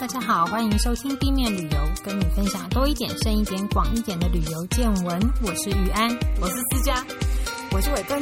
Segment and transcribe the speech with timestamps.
[0.00, 5.20] 大家好，欢迎收听地面旅游，跟你分享多一点、深一点、广一点的旅游见闻。
[5.42, 6.08] 我是于安，
[6.40, 7.04] 我是思佳，
[7.70, 8.18] 我是伟芬。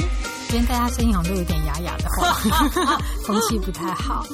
[0.49, 4.27] 今天大家声音好像都有点哑哑的话， 空气不太好。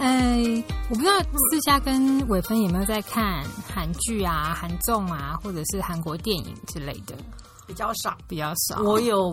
[0.00, 0.42] 哎，
[0.90, 7.14] 我不知道思佳跟伟芬有没有在看韩剧啊、韩综啊，或者是韩国电影之类的？
[7.64, 8.82] 比较少，比较少。
[8.82, 9.32] 我有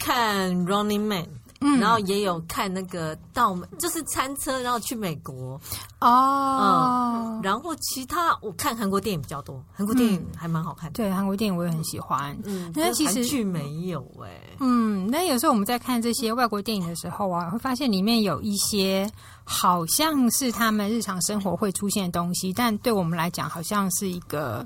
[0.00, 1.22] 看《Running Man》。
[1.60, 5.58] 嗯，然后也有看那个到，就是餐车，然后去美国
[6.00, 7.38] 哦。
[7.38, 10.96] 嗯，然后其他我看韩国电影比较多，韩国电影还蛮好看的。
[10.96, 12.36] 对，韩国电影我也很喜欢。
[12.44, 14.56] 嗯，那其实剧没有哎、欸。
[14.60, 19.10] 嗯，那有时候我们在看这些外国电影的时候啊，会发现里面有一些
[19.44, 24.64] 好像是他们日常生活会出现的东西，但对我们来讲，好像是一个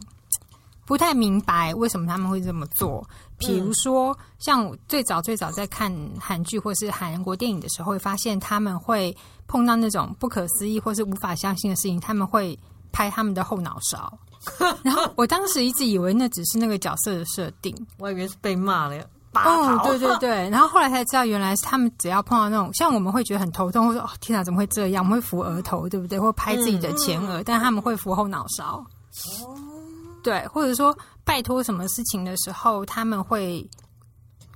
[0.84, 3.06] 不太明白为什么他们会这么做。
[3.38, 9.16] 比如说，像我最早最早在看韩剧或是韩国电影的时候，会发现他们会
[9.46, 12.58] 碰到那种不可思议或是无法相信的事情，他们会
[12.90, 14.12] 拍他们的后脑勺。
[14.82, 18.96] 然后我当时一直以为那只是那个角色的设定，我以为是被骂了。
[19.34, 20.50] 哦，对对对。
[20.50, 25.04] 然后后来才知道，原来是他们只要碰到那种像我们会觉得很头痛，或者说哦天哪，怎么会这样？
[25.04, 26.18] 我们会扶额头，对不对？
[26.18, 28.84] 或拍自己的前额，嗯、但他们会扶后脑勺。
[29.44, 29.54] 哦，
[30.22, 30.96] 对，或者说。
[31.28, 33.62] 拜托什么事情的时候，他们会，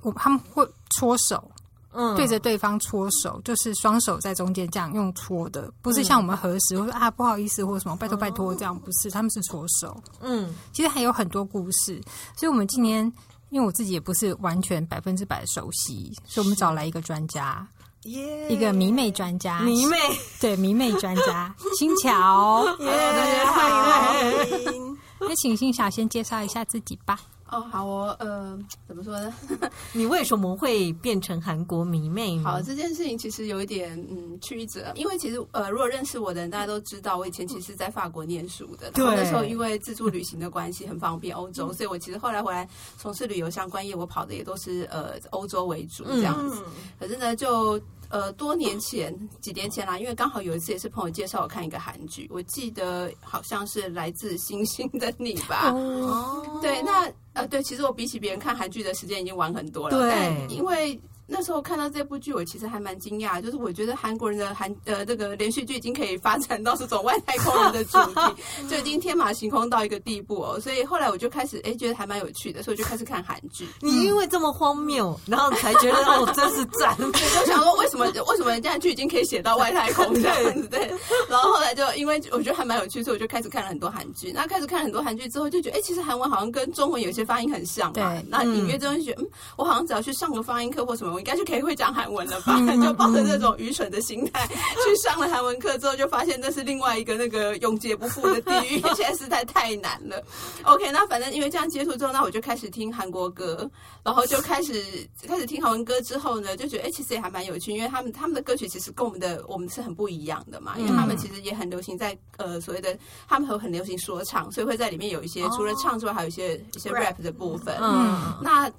[0.01, 1.51] 我他们会搓手，
[1.91, 12.01] 嗯，对着对方搓手，就是双手在中间这样用搓的，不是像我们核实，或、嗯、说啊不好意思或什么拜托拜托这样，不是，他们是搓手，嗯，其实还有很多故事，
[12.35, 13.05] 所以我们今天
[13.51, 17.67] 因为我自己也不是完全百分之百熟悉，所以我们找来一个专家，
[18.05, 19.95] 耶，一个迷妹专家，迷妹，
[20.41, 24.92] 对迷妹专家， 欣乔，耶，大家欢迎。
[25.27, 27.19] 那请欣乔先介绍一下自己吧。
[27.49, 28.57] 哦，好，我呃，
[28.87, 29.31] 怎么说呢？
[29.93, 32.39] 你为什么会变成韩国迷妹？
[32.39, 38.89] 好，这件事情其实有一点嗯曲折，因为其实呃，如果认识我的人，大家都知道，我以前其实在法国念书的。
[38.89, 39.05] 对。
[39.05, 42.67] 那时候因为自助旅行的关系，很方便欧洲，所以我其实后来回来
[42.97, 46.63] 从事旅游相关业，我跑的也都是呃欧洲为主这样子。
[46.65, 47.79] 嗯、可是呢，就。
[48.13, 55.71] 呃，多年前，几年前啦，因为刚好有一次也是朋友介绍我看一个韩剧，我记得好像是来自星星的你吧。
[55.71, 59.97] 哦，对，那呃，对，其实我比起别人看韩剧的时间已经晚很多了。
[59.97, 60.99] 对，因为。
[61.33, 70.59] 那时候看到这部剧，我其实还蛮惊讶，就是我觉得韩国人的韩呃这个连续剧已经可以发展到这种外太空人的主题，就已经天马行空到一个地步哦。
[70.59, 73.67] 所以后来我就开始哎觉得还蛮有趣的，所以我就开始看韩剧。
[73.81, 76.95] 你因为这么荒谬，然后才觉得哦真是赞。
[77.01, 80.93] 我就想说为什么为什么人家剧已经可以写到外太空这样子对？
[81.27, 84.31] 然后后来就因为我觉得还蛮有趣，所以我就开始看了很多韩剧。
[84.31, 88.21] 那开始看很多韩剧之后，就觉得哎其实韩文好像跟中文有些发音很像嘛。
[88.29, 91.93] 那隐约中就觉得嗯，我好像只要去上个发音课或什么，我应该就可以会讲。
[91.93, 92.59] 韩文了吧？
[92.83, 100.21] 就抱着这种愚蠢的心态去上了韩文课之后，就发现那是另外一个那个永劫不复的地狱，而 且实在太难了。
[100.63, 103.69] OK，那反正因为这样接触之后，那我就开始听韩国歌，
[104.03, 104.83] 然后就开始
[105.27, 112.97] 开始听韩文歌之后呢，就觉得哎、欸，其实也还蛮有趣，因为他们他们的歌曲其实跟我们的我们是很不一样的嘛，因为他们其实也很流行在呃所谓的
[113.27, 117.75] 他们很很流行说唱，所以会在里面有一些除了唱之外，还有一些一些 rap 的部分。
[117.79, 118.71] 嗯，那。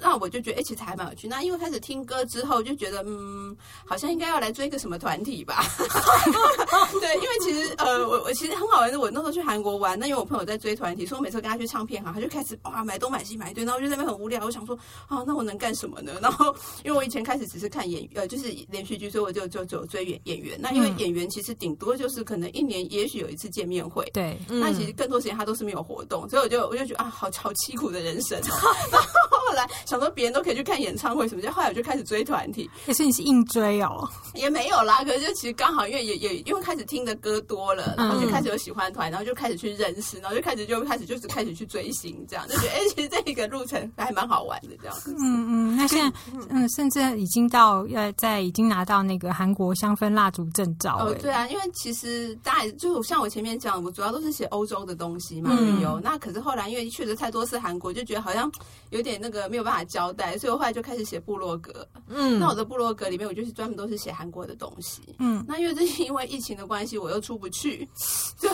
[0.00, 1.28] 那我就觉得，哎、欸，其实还蛮有趣。
[1.28, 5.64] 那因为开始听歌之后，就觉得，嗯，好像应该要来追个什么团体吧。
[7.00, 8.98] 对，因为其实，呃，我我其实很好玩的。
[8.98, 13.64] 我那时候去韩国玩，那因为我朋友在追团体，所以我每次跟他去唱片行，他就开始哇买东买西买一堆。
[13.64, 14.76] 然后我就在那边很无聊，我想说，
[15.08, 16.12] 啊，那我能干什么呢？
[16.22, 16.54] 然后
[16.84, 20.58] 因为我以前开始只是看演，呃，就是连续剧，所以我就就就追演演员。
[20.60, 24.38] 那因为演员其实顶多就是可能一年也许有一次见面会，对。
[24.48, 28.74] 那其实更多时间他都是没有活动，所以我就我就觉得啊，好好凄苦的人生哦。
[28.92, 29.08] 然后
[29.48, 29.68] 后来。
[29.88, 32.68] 想说别人都可以去看演唱会什么，就后来我就开始追团体。
[32.84, 34.06] 可是你是硬追哦？
[34.34, 45.14] 也没有啦，可是就其实刚好因为也也因为开始听的歌多了，然后就开始有喜欢团，然后就开始去认识，然后就开始就开始就是开始去追星，这样就觉得哎、欸，其实这个路程还蛮好玩的这样子。
[45.18, 46.16] 嗯嗯，那现在
[46.50, 50.98] 嗯，甚至已经到呃，在已经拿到那个韩国香氛蜡烛证照。
[51.00, 56.00] 哦，对啊，因为其实大家就像我前面讲，我主要都是写欧洲的东西嘛，旅游、嗯。
[56.04, 58.50] 那可是后来因为去了太多次韩国，就觉得好像
[58.90, 61.86] 有点那个没有办法交代，所以我后来就开始写部落格。
[62.08, 65.02] 嗯，那我的部落格里面，我就是专门都是写韩国的东西。
[65.18, 67.88] 嗯，那因为这是因为疫情的关系，我又出不去，
[68.38, 68.48] 就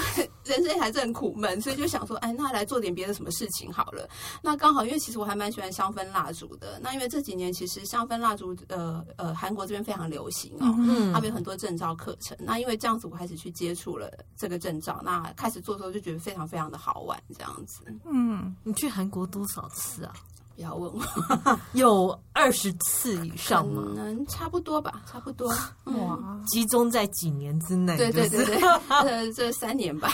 [0.45, 4.09] 人生还是很苦闷，所以就想说，哎，那来做点别的什么事情好了。
[4.43, 6.79] 那刚好，因为其实我还蛮喜欢香氛蜡烛的。
[6.83, 12.37] 那因为这几年其实香氛蜡烛，呃呃，韩国这边非常流行哦，嗯，他们有很多证照课程。
[12.41, 17.81] 那因为这样子，我开始去接触了这个证照，那开始做的时候就觉得非常非常的好玩，这样子。
[18.05, 20.13] 嗯，你去韩国多少次啊？
[20.57, 21.01] 不要问我，
[21.73, 23.83] 有二十次以上吗？
[23.87, 25.49] 可能差不多吧，差不多。
[25.85, 27.97] 哇， 集中在几年之内？
[27.97, 28.61] 对对对对，
[29.03, 30.13] 这 这三年吧。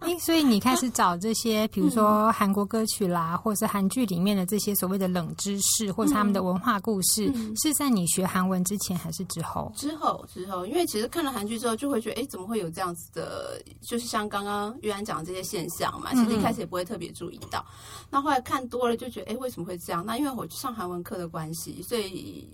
[0.00, 9.72] 哎，所以你开始找这些，比如说韩国歌曲啦，或者是韩剧里面的这些所谓的冷知识，或者他们的文化故事，是在你学韩文之前还是之后？
[9.76, 13.62] 之后之后，因为其实看了韩剧之后，就会觉得，哎，怎么会有这样子的？
[13.80, 17.64] 就是像刚刚玉安讲的这些现象嘛，其实一开始也不会特别注意到。
[18.10, 19.32] 那后来看多了，就觉得。
[19.32, 20.04] 哎，为什么会这样？
[20.04, 22.48] 那因为我上韩文课的关系，所以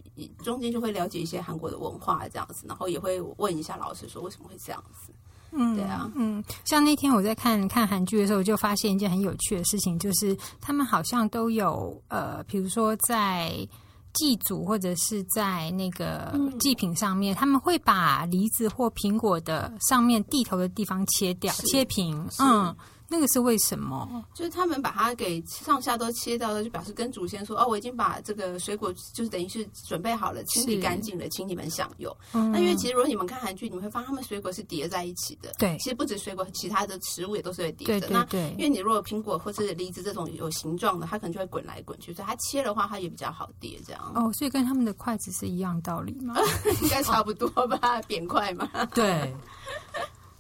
[0.45, 5.13] 中间就会了解一些韩国的文化这样子，然后也会问一下老师说为什么会这样子。
[5.53, 13.67] 嗯，对啊，嗯，像那天我在看看韩剧的时候，我就发现一件很有趣的事情，就是他们好像都有呃，比如说在
[14.13, 22.75] 祭祖或者是在那个祭品上面，嗯、他们会把梨子或苹果的上面地头的地方切掉，切平，嗯。
[23.09, 24.25] 那个是为什么？
[24.35, 35.53] 就是他们把它给上下都切掉了，就表示跟祖先说：“哦，我已经把这个水果就是等于是准备好了，清理干净了，请你们享用。”嗯，那因为其实如果你们看韩剧，你们会发现他们水果是叠在一起的。
[35.59, 38.01] 对，其实不止水果，其他的食物也都是会叠的。
[38.01, 38.51] 对对对。
[38.51, 43.81] 那因为你如果苹果或是梨子这种有形状的，它可能就会滚来滚去，所以它切的话，它也比较好叠。
[43.87, 46.35] 这样哦，所以跟他们的筷子是一样道理吗？
[46.83, 48.69] 应该差不多吧，扁筷嘛。
[48.87, 49.33] 对。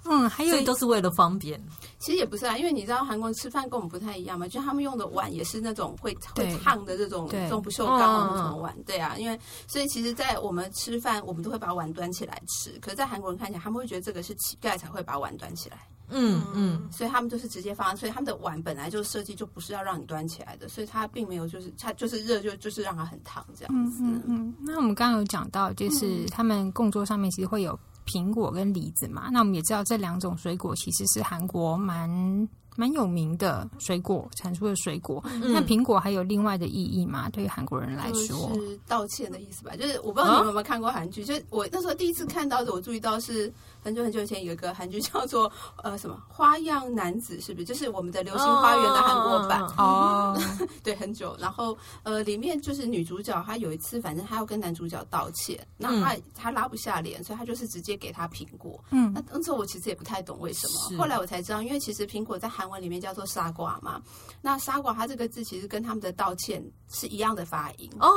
[0.08, 1.60] 嗯，还有所以都是为了方便。
[2.06, 9.36] 其实也不是啊，因为你知道韩国人吃饭跟我们不太一样嘛，就他们用的碗也是那种会会烫的这种这种不锈钢的那种碗，对啊，因为
[9.66, 12.78] 所以其实，在我们吃饭，我们都会把碗端起来吃。
[12.80, 15.78] 可是，在韩国人看起来，他们会觉得这个是乞丐才会把碗端起来。
[16.10, 24.04] 嗯嗯，所以他们就是直接放，所以他们的碗本来就设计就不是要让你端起来的，所以它并没有就是它就是热就就是让它很烫这样子。
[24.04, 27.76] 嗯嗯，那我们刚刚有讲到，就是他们供桌上面其实会有。
[28.06, 35.22] 苹果跟梨子嘛，那我们也知道这两种水果其实是韩国蛮蛮有名的水果，产出的水果。
[35.40, 37.28] 那苹果还有另外的意义吗？
[37.30, 39.74] 对于韩国人来说，是道歉的意思吧？
[39.76, 43.52] 就是我不知道你们有没有看过韩剧，就是我那时候第一次看到的，我注意到是。
[43.82, 45.50] 很久很久以前有一个韩剧叫做
[45.82, 47.64] 呃什么花样男子，是不是？
[47.64, 50.36] 就是我们的流星花园的韩国版哦。
[50.82, 51.36] 对，很久。
[51.38, 58.82] 然后呃，里面就是女主角，她有一次反正她要跟男主角道歉，那她她拉不下脸，所以她就是直接给他苹果。
[58.90, 64.00] 嗯，那当时我其实也不太懂为什么，后来我才知道，因为其实苹果在韩文里面叫做沙瓜嘛。
[64.40, 68.08] 那沙瓜它这个字其实跟他们的道歉是一样的发音哦，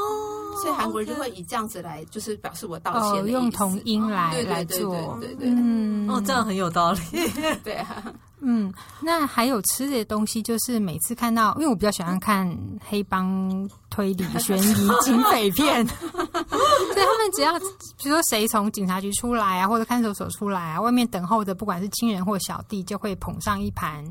[0.62, 5.59] 所以韩国人就会以这样子来就是表示我道歉用同音来对来做，对对对。
[5.62, 7.00] 嗯，哦，这样很有道理。
[7.64, 8.04] 对啊，
[8.42, 12.58] 嗯，那还有吃的东西，就是每次看到，因为我比较喜欢看
[12.88, 24.04] 黑帮推理、悬疑、警匪片， 所以他们只要比如说谁从警察局出来啊，或者看守所出来啊，外面等候的不管是亲人或小弟，就会捧上一盘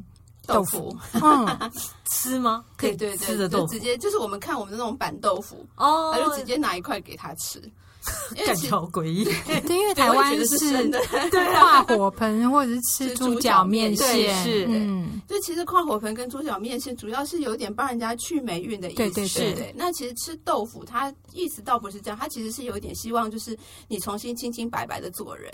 [0.47, 0.95] 豆腐。
[1.15, 1.71] 嗯，
[2.13, 2.65] 吃吗？
[2.77, 7.61] 可以对对，吃的豆腐，直接就是我们看我们的那种板豆腐哦，他就直接拿一块给他吃。
[8.47, 9.25] 感觉好诡异，
[9.67, 10.91] 对，因为台湾是
[11.53, 19.75] 跨火盆或者是吃猪脚面线，是嗯，就其实跨火盆跟猪脚面线主要是有点帮人家去霉运的意思，对对对，对。
[19.77, 23.57] 那其实吃豆腐，它意思倒不是这样，它其实是有一点希望，就是
[23.89, 25.53] 你重新清清白白的做人。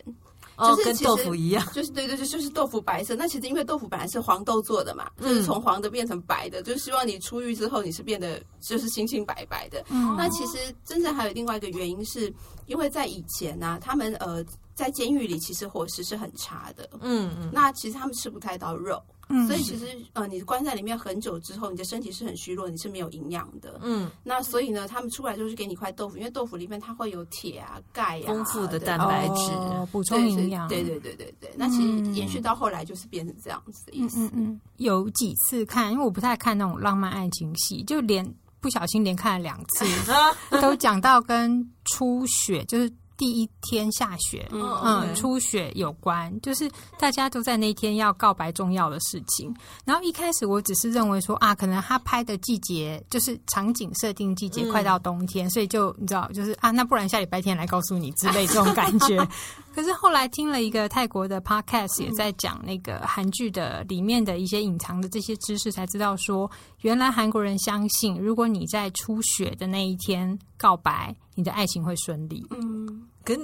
[0.59, 3.15] 就是跟豆腐一样，就是对对对，就是豆腐白色。
[3.15, 9.85] 那其实因为豆腐本来是黄豆做的嘛，就是从黄的变成白的，就是希望你出狱之后你是变得就是清清白白的。
[9.91, 12.33] 嗯那其实真正还有另外一个原因，是
[12.67, 16.89] 因为在以前呢，他们呃在监狱里其实伙食是很差的。
[17.01, 19.03] 嗯嗯，那其实他们吃不太到肉。
[19.29, 23.81] 嗯，所以其实呃，你关在里面很久之后，你的身体是很虚弱，你是没有营养的。
[23.83, 29.51] 嗯，那所以呢，他们出来就是给你一块豆腐，因为豆腐里面它会有铁啊、钙啊，丰富的蛋白质，
[29.91, 30.69] 补充营养。
[30.69, 34.19] 对对对对对，那其实延续到后来就是变成这样子的意思。
[34.27, 38.25] 嗯嗯，有几次看，因为我不太看那种浪漫爱情戏，就连
[38.61, 39.85] 不小心连看了两次，
[40.61, 42.93] 都讲到跟出血，就是。
[43.17, 49.55] 第一天下雪，嗯，嗯，出雪有关，就是大家都在那天要告白重要的事情。
[49.85, 59.17] 然后一开始我只是认为说啊，可能他拍的季节就是场景设定季节快到冬天，嗯、所以就你知道，就是啊，那不然下礼拜天来告诉你之类这种感觉。
[59.75, 66.49] 可是后来听了一个泰国的 podcast，也在讲那个韩剧的里面的一些隐藏的这些知识，才知道说，
[66.83, 72.47] 原来韩国人相信，如果你在初雪的那一天告白，你的爱情会顺利。
[72.51, 73.37] 嗯，可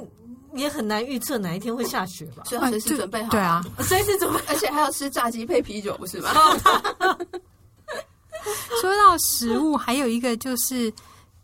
[0.55, 2.43] 也很难预测哪一天会下雪吧？
[2.45, 3.31] 所以随时准备好。
[3.31, 6.31] 对啊， 随时准备，而且还要吃炸鸡配啤酒，不是吗？
[8.81, 10.93] 说到食物，还有一个就是。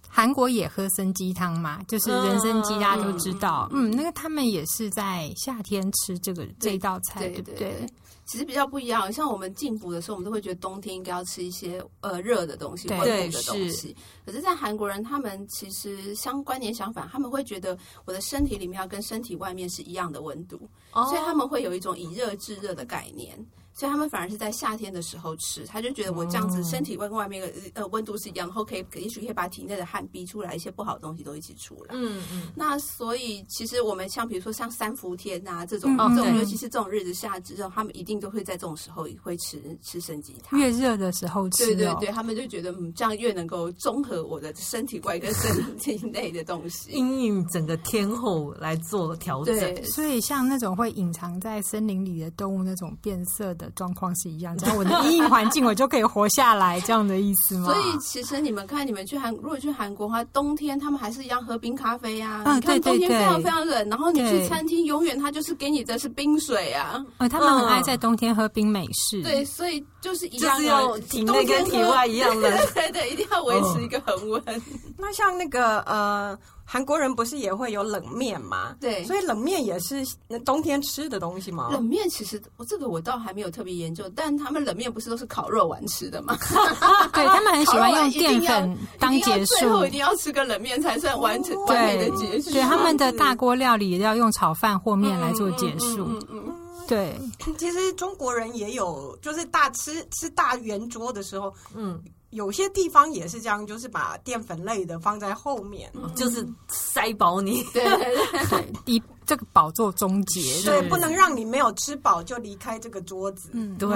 [0.09, 3.69] 韩国也喝参鸡汤嘛，就是人参鸡，大家都知道。
[3.71, 7.87] 嗯，那个他们也是在夏天吃这个这道菜，对不对？
[8.27, 13.97] 其实比较不一样，像我们进补的时候，我们都会觉得冬天应该要吃一些呃热的东西、温补的东西。
[14.25, 20.59] 可是，在韩国人他们其实相观念相反，他们会觉得我的身体里面要跟身体外面是一样的温度，
[20.93, 23.39] 所以他们会有一种以热制热的概念。
[23.79, 31.91] 所以他们反而是在夏天的时候吃，他就觉得我这样子身体外跟外面的呃温度是一样，然后可以也许可以把体内的汗逼出来，一些不好的东西都一起出来。
[31.93, 32.45] 嗯嗯。
[32.55, 40.59] 那所以其实我们像比如说像三伏天呐、啊、这种、嗯、这种，尤其是这种日子夏至，他们一定都会在这种时候会吃吃参鸡汤。
[40.59, 49.55] 越热的时候吃、哦，对对对，他们就觉得嗯这样越能够综合我的身体外跟身体内的东西，因应整个天候来做调整。
[49.59, 54.57] 对，所以像那种会隐藏在森林里的动物，那种变色的状况是一样。
[54.59, 57.67] 只要我的阴影环境，我就可以活下来，这样的意思吗？
[57.73, 62.43] 所以其实你们看，你们去韩，如果去韩国的话，冬天他们还是一样喝冰咖啡呀、啊。
[62.47, 63.09] 嗯，对对对。
[63.09, 67.05] 冬天非常非常冷，然后你去餐厅，永远他就是给你的是冰水啊。
[67.19, 69.23] 呃，他们很爱在冬天喝冰美式。
[69.23, 74.43] 对，所以就是一样的，就是要体内跟体外一样冷， 对对对，一定要维持一个恒温。
[74.99, 76.39] 那像那个呃。
[76.69, 78.75] 韩国人不是也会有冷面吗？
[78.81, 80.05] 对，所以冷面也是
[80.45, 81.69] 冬天吃的东西吗？
[81.71, 86.37] 冷面其实我这个我倒还没有特别研究，但他们冷面不是都是烤肉完吃的吗？
[87.15, 92.51] 对，他们很喜欢用淀粉当结束，最后一定要吃个冷面才算完成完美的结束。
[92.51, 96.05] 对，他们的大锅料理也要用炒饭或面来做结束。
[96.05, 97.17] 嗯嗯，嗯，嗯，对，
[97.57, 102.03] 其实中国人也有，就是大吃吃大圆桌的时候，嗯。
[102.31, 107.63] 有些地方也是这样，就是把淀粉类的放在后面，嗯、就是塞饱你。
[107.73, 108.15] 对对
[108.51, 113.51] 对，以这个饱做终结，对，不能让你没有吃饱就离开这个桌子。
[113.53, 113.89] 嗯，对。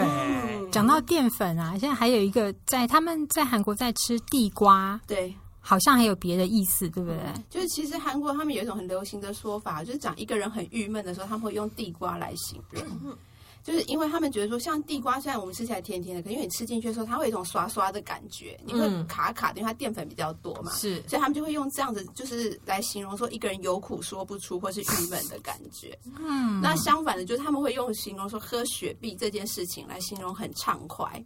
[0.71, 7.19] 讲、嗯、到淀粉啊，现在还有一个在他们在韩国在吃地瓜，对，好像还有别的意思，对不对？
[7.51, 12.85] 就是其实韩国他们有一种很流行的说法，就是讲一个人很郁闷的时候，他们会用地瓜来形容。
[13.61, 20.73] 嗯就是因为他们觉得说，像地瓜，虽然我们吃起来甜甜的，可是因为你吃进去的时候，它会有一种刷刷的感觉，你会卡卡的，因为它淀粉比较多嘛。
[20.73, 25.99] 是，所以他们就会用这样子，就是来形容说一个人有苦说不出，或是郁闷的感觉。
[26.19, 31.23] 嗯，那相反的，就是他们会用形容说喝雪碧这件事情来形容很畅快。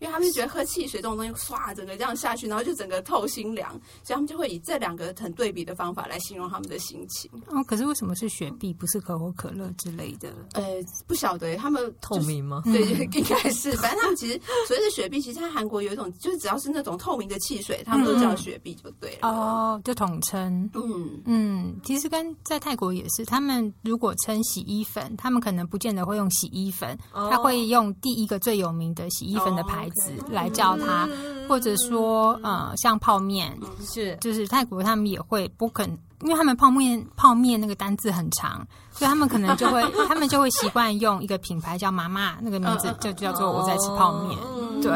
[0.00, 3.70] 因为他们就觉得喝汽水这种东西，唰，整个这样下去，然后就整个透心凉，
[4.02, 7.30] 所以他们就会以这两个很对比的方法来形容他们的心情。
[7.46, 10.30] 哦，可是为什么是雪碧，不是可口可乐之类的？
[10.54, 10.62] 呃，
[11.06, 12.62] 不晓得，他们、就是、透明吗？
[12.64, 13.72] 对，应 该是。
[13.76, 19.18] 反正他们其实所谓的雪碧，其实在韩国有一种，就是只要是那种透明的汽水，他们都叫雪碧就对了。
[19.22, 20.68] 嗯、哦，就统称。
[20.74, 30.76] 嗯嗯，其实跟在泰国也是，他们如果称洗衣粉，他们可能不见得会用洗衣粉，哦、他会用第一个最有名的洗衣粉的牌子来叫。
[30.78, 31.08] 他，
[31.48, 35.86] 或者说，呃，像泡面是，就是泰国他们也会不肯，
[36.22, 44.38] 因为他们泡面泡面那个单字很长，所以他们可能就会， 他们就会习惯用一个品牌叫妈妈，那个名字就叫做我在吃泡面。
[44.80, 44.92] 对，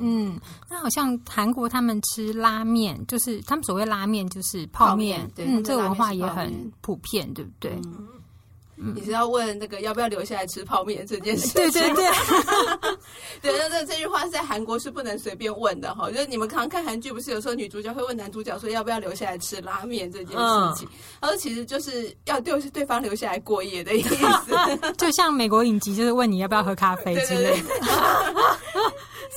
[0.00, 7.78] 嗯，那好像韩国他们吃拉面，就是他们所谓拉面就是泡面，嗯，这个文化也很普遍，对不对？
[8.94, 11.54] 你是要问那个要不要留下来吃泡面这件事情？
[11.54, 16.10] 对 对对，对， 那这这句话在韩国是不能随便问的哈。
[16.10, 20.88] 就是你们常看韩剧，不是有时候女主角会问男主角说要不要留下来吃拉面这件事情？
[21.20, 27.68] 他说其实就是要对对方留下来过夜的意思， 就像美国影集就是问你要不要喝咖啡之类的。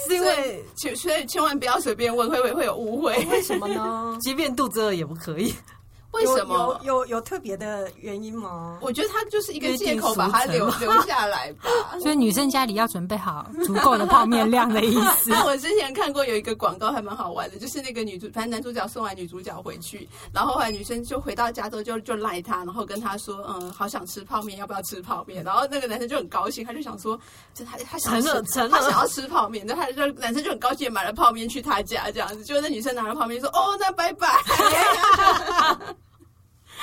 [0.07, 0.63] 是因为
[0.95, 3.13] 所以千万不要随便问，会会会有误会。
[3.31, 4.17] 为什么呢？
[4.21, 5.53] 即便肚子饿也不可以。
[6.11, 8.79] 为什么有有有特别的原因吗？
[8.81, 11.69] 我觉得他就是一个借口，把它留留下来吧。
[12.01, 15.29] 所以女生家里要准备好足够的泡面量的意思。
[15.29, 25.43] 那 我之前看过有一个广告还蛮好玩的，就是那个女主，反正男主角送完女主角回去，然后后来女生就回到家之后就就赖他，然后跟他说，嗯，好想吃泡面，要不要吃泡面？
[25.43, 27.19] 然后那个男生就很高兴，他就想说，
[27.53, 34.27] 就他他想吃，他想要吃 泡面，那他就男生就很高兴买了泡面去他家这样子，就那女生拿了泡面说，哦，那拜拜。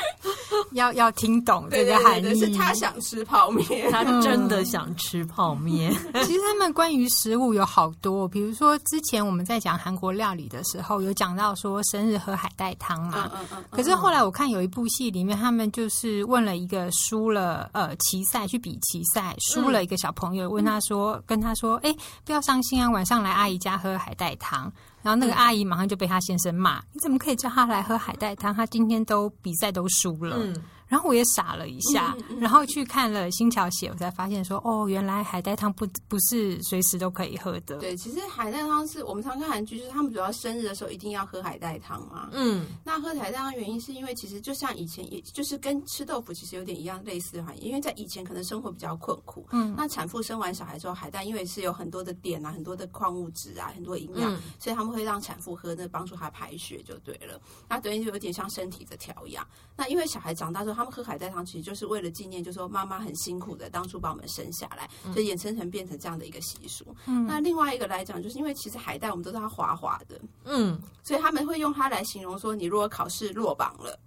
[0.72, 5.92] 要要听懂这个含义，是他想吃泡面， 他真的想吃泡面。
[6.24, 13.30] 其实他们关于食物有好多，比如说之前我们在讲韩国料理的时候，有讲到说生日喝海带汤嘛。
[13.34, 13.64] 嗯嗯嗯。
[13.70, 24.72] 可是后来我看有一部戏里面，他们就是问了一个输了呃棋赛去比棋赛输了一个小朋友，问他说，跟他说，哎，不要伤心啊，晚上来阿姨家喝海带汤。
[25.04, 28.54] 然后那个阿姨马上就被她先生骂：“你怎么可以叫他来喝海带汤？
[28.54, 30.56] 他今天都比赛都输了。”嗯。
[30.86, 37.78] 然后我也傻了一下，嗯嗯、然后去看了《新桥写》，我才发现说，哦，原来海带汤不不是随时都可以喝的。
[37.78, 42.28] 对，其实海带汤是我们常看韩剧，就是他们主要生日的时候一定要喝海带汤嘛。
[42.32, 57.40] 嗯，那喝海带汤的原因是因为其实就像以前，也就是跟吃豆腐其实有点一样类似的话，因为在以前可能生活比较困苦，嗯，那产妇生完小孩之后，海带因为是有很多的碘啊，很多的矿物质啊，很多营养，嗯、所以他们会让产妇喝，那帮助她排血就对了。
[57.68, 59.46] 那等于就有点像身体的调养。
[59.76, 66.84] 那因为小孩长大之后，他们喝海带汤其实就是为了纪念，就是说妈妈很辛苦的当初把我们生下来，所以衍生成变成这样的一个习俗。
[67.06, 73.98] 嗯，那另外一个来讲，就是因为其实海带我们都知道它滑滑的，嗯，所以他们会用它来形容说，你如果考试落榜了，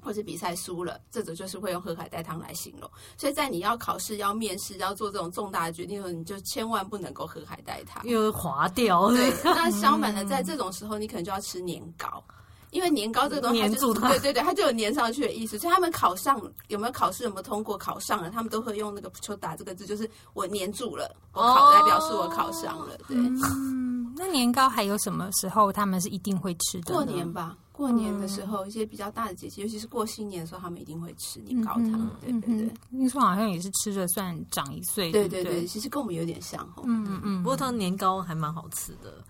[0.00, 2.88] 或者比赛输了，这种就是会用喝海带汤来形容。
[3.16, 9.08] 所以在你要考试、要面试、要做这种重大的决定的时候，你就千万不能够喝海带汤，因为滑掉。
[9.10, 12.22] 对，那相反的， 在这种时候，你可能就要吃年糕。
[12.70, 15.58] 因为年糕这个东西，粘住它，对对对，它就有粘上去的意思。
[15.58, 22.96] 所以他们考上有没有考试，有没有通过，考上了，他们都会用那个“求打”这个字，就是我粘住了，我考来表示我考上了。
[23.08, 26.92] 对，嗯，那年糕还有什么时候他们是一定会吃的？
[26.92, 32.10] 过年吧，过年的时候，一些比较大的节气，尤其是过新年的时候，他们一定会吃年糕汤。
[32.20, 35.10] 对对对，听说好像也是吃着算长一岁。
[35.10, 36.68] 对对对，其实跟我们有点像。
[36.84, 39.24] 嗯嗯嗯，不过它年糕还蛮好吃的。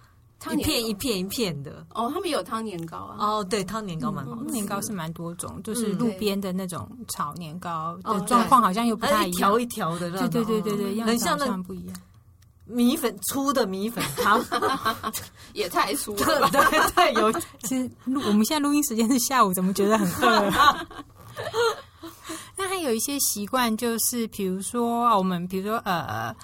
[0.52, 3.16] 一片一片一片的哦，他们有汤年糕啊。
[3.18, 4.52] 哦，对，汤年糕蛮好吃。
[4.52, 11.96] 年糕是蛮多种，就是路边的那种炒年糕的状况好像又不太一样，一条一条的，对对对对对，很像那不一样。
[12.64, 14.40] 米粉粗的米粉汤
[15.54, 17.32] 也太粗了，对对，有。
[17.64, 20.50] 其实录我们现在录音时间是下午，怎么觉得很饿？
[22.56, 26.34] 那还有一些习惯，就是比如说我们，比如说呃，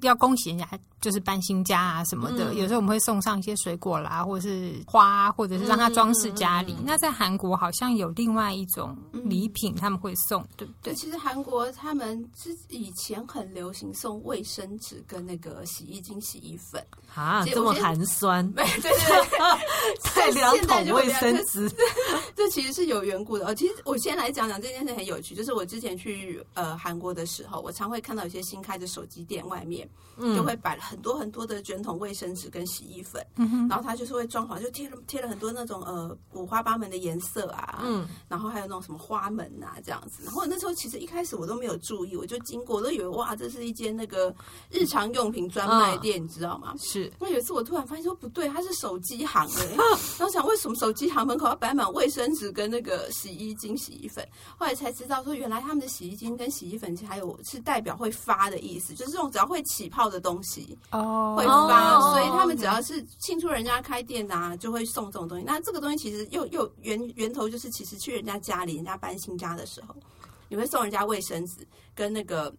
[0.00, 0.68] 要恭喜人家。
[1.04, 6.74] 就是搬新家啊什么的，嗯、有时候我们会送上一些水果啦，或者是花，或者是让他装饰家里。
[6.78, 10.94] 嗯、那在韩国好像有另外一种礼品，他们会送，嗯、对不对？
[10.94, 16.82] 其实韩国他们之以前很流行送卫生纸跟那个洗衣精、洗衣粉。
[17.14, 21.70] 啊，这么寒酸，对 对对， 太两桶卫生纸，
[22.34, 23.46] 这其实是有缘故的。
[23.46, 31.04] 哦，其实我先来讲讲这件事很有趣，就是我之前去呃韩国的时候，我常会看到有些新开的手机店外面，嗯、就会摆了很。
[31.04, 40.24] 多很多的卷筒卫生纸跟洗衣粉，嗯、然后它就是会装潢，就贴了贴了很多那种呃五花八门的颜色啊，嗯，然后还有那种什么花门啊这样子。
[40.24, 44.34] 然后那时候其实一开始我都没有注意，我就经过，我都以为哇，这是一间那个
[44.70, 46.74] 日常用品专卖店，嗯、你知道吗？
[46.78, 47.12] 是。
[47.20, 49.76] 那有一次我突然发现说不对，它是手机行哎、欸，
[50.16, 54.26] 然后想为什么手机行门口要摆满卫生纸跟那个洗衣精、洗衣粉？
[54.56, 60.73] 后来才知道说原来他们的洗衣精跟洗衣粉其实还有是代表会发的意思，就是这种只要会起泡的东西。
[60.90, 65.44] 哦，会发，所以他们只要是庆祝人家开店啊，就会送这种东西。
[65.44, 69.94] 那这个东西其实又又源源头就是，其实去人家家里，人家搬新家的时候，
[70.48, 72.54] 你会送人家卫生纸跟那个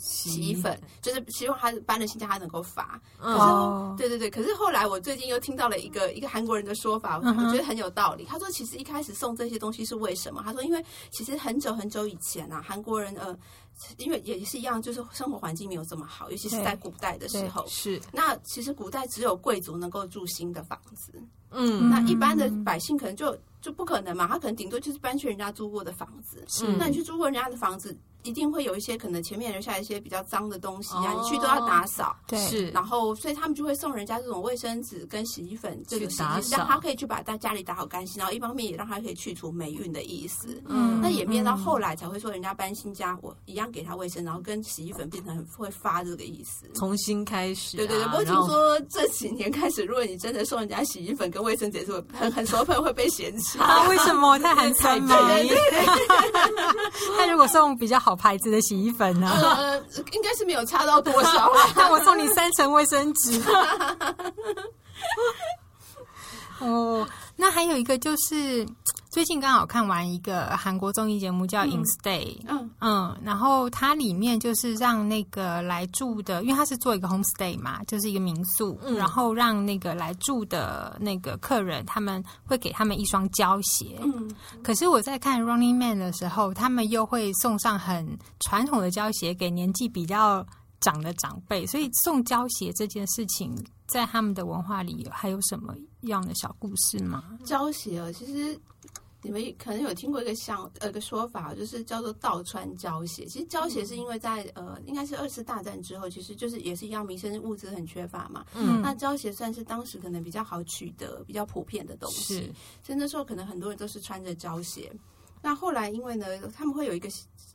[0.00, 3.00] 洗衣粉，就是希望他搬了新家他能够发。
[3.18, 4.30] 可是，对对对。
[4.30, 8.24] 可是后来我最近又听到了一个一个韩国人的说法，我觉得很有道理。
[8.24, 10.42] 他说，其实一开始送这些东西是为什么？
[10.44, 13.36] 他说，因为其实很久很久以前啊，韩国人呃。
[13.96, 17.64] 因为也是一样，就是生活环境没有这么好，尤其是在古代的时候。
[17.66, 17.98] 是。
[18.12, 21.14] 那其实古代只有贵族能够住新的房子。
[21.50, 21.88] 嗯。
[21.88, 26.44] 那一般的百姓可能就就不可能嘛，他可能顶多就是搬去人家租过的房子。
[26.46, 26.66] 是。
[26.76, 32.14] 那你去租过人家的房子，一定会有一些可能前面留下一些比较脏的东西啊，你去都要打扫。
[32.26, 32.38] 对。
[32.48, 32.68] 是。
[32.70, 40.62] 然后，所以他们就会送人家这种卫生纸跟洗衣粉，这个洗衣让他可以去把大家里打好干净，然后一方面也让他可以去除霉运的意思。
[40.66, 41.00] 嗯。
[41.00, 43.70] 那演变到后来才会说，人家搬新家，我一样。
[43.70, 47.78] 给他卫生，然后跟洗衣粉变成会发这个意思，重新开始、啊。
[47.78, 53.60] 对对对，不过听说这几年开始，如果你真的送人家洗衣粉跟卫生纸，也是很很熟朋友会被嫌弃。
[53.62, 54.36] 啊，为什么？
[54.40, 55.16] 太寒酸吗？
[57.16, 59.30] 他 如果送比较好牌子的洗衣粉呢？
[59.30, 59.78] 呃，
[60.12, 61.52] 应该是没有差到多少。
[61.74, 63.40] 那 我送你三层卫生纸。
[66.60, 68.66] 哦，那还有一个就是。
[69.10, 83.98] 最近刚好看完一个韩国综艺节目叫《In Stay》，嗯嗯，然后它里面就是让那个来住的，因为它是做一个 home stay 嘛，就是一个民宿，嗯、然后让那个来住的那个客人，他们会给他们一双胶鞋。
[84.00, 84.30] 嗯，
[84.62, 90.46] 可是我在看《Running Man》的时候，他们又会送上很传统的胶鞋给年纪比较
[90.80, 93.52] 长的长辈，所以送胶鞋这件事情，
[93.88, 97.24] 在他们的文化里还有什么样的小故事吗？
[97.42, 98.56] 胶鞋啊，其实。
[99.22, 103.26] 你们可能有听过一个像呃一个说法，就是叫做倒穿胶鞋。
[103.26, 108.46] 其实胶鞋是因为在呃应该是二次大战之后，其实就是也是一样，民生物资很缺乏嘛。
[108.54, 112.34] 嗯，那胶鞋算是当时可能比较好取得、比较普遍的东西。
[112.34, 112.40] 是，
[112.82, 114.92] 所以那时候可能很多人都是穿着胶鞋。
[115.42, 117.08] 那后来因为呢，他们会有一个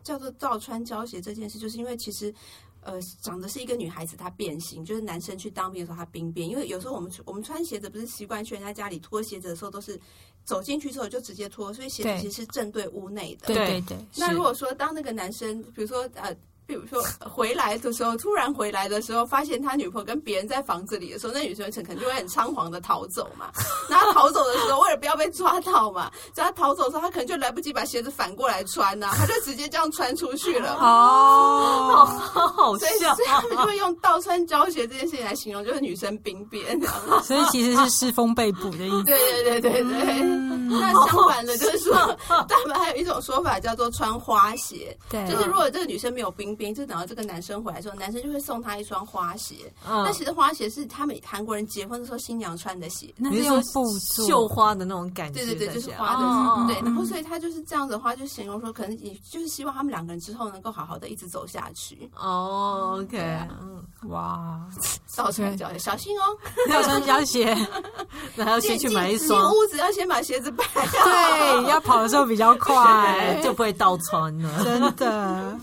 [0.03, 2.33] 叫做倒穿胶鞋这件事，就是因为其实。
[2.81, 6.47] 呃，长的是一个女孩子，她变形，就是男生去当兵的时候，她兵变。
[6.47, 9.99] 因为有时候我们我们穿鞋子不是习惯去人家家里脱鞋子的时候，都是
[10.45, 13.47] 走进去之后就直接脱，所以鞋子其实是正对屋内的。
[13.47, 13.97] 对对对。
[14.15, 16.33] 那如果说当那个男生，比如说呃。
[16.67, 23.51] 比如说回来的时候，突然回来的时候，发现他女朋友跟别人在房子里的时候，那女生可能就会很仓皇的逃走嘛。
[23.89, 30.73] 那他逃走的时候，为了不要被抓到嘛，所以他逃走的时候，他可能就来不及把鞋子反过来穿呐、啊， 他就直接这样穿出去了。
[30.79, 33.13] 哦，好好笑。
[33.15, 36.79] 所以他们就会用倒穿胶鞋这件事情来形容，就是女生兵变。
[37.23, 39.03] 所以其实是失风被捕的意思。
[39.03, 40.21] 对对对对对。
[40.21, 41.93] 嗯、那相反的，就是说，
[42.27, 44.97] 他们还有一种说法叫做穿花鞋。
[45.09, 46.54] 对，就是如果这个女生没有兵。
[46.73, 49.71] 就等到这个男生回来之后，男生就会送他一双花鞋。
[49.87, 55.43] 嗯、那其实花鞋是他们韩国人结婚的时候新娘穿的鞋，那是用布绣花的那种感觉。
[55.45, 56.25] 对对对，就是花的。
[56.25, 62.09] 哦、对，然后所以他就是这样子的话，就形容说，可能也就是希望他们两个人之后能够好好的一直走下去。
[62.15, 63.17] 哦，OK，
[63.61, 64.59] 嗯，哇，
[65.15, 66.23] 倒穿脚鞋，小心哦，
[66.69, 67.55] 要穿胶鞋，
[68.35, 69.27] 那还要先去买一双。
[69.27, 74.63] 进屋子要先把鞋子摆好，对，要跑的时候比较快， 就不会倒穿了。
[74.63, 75.57] 真的。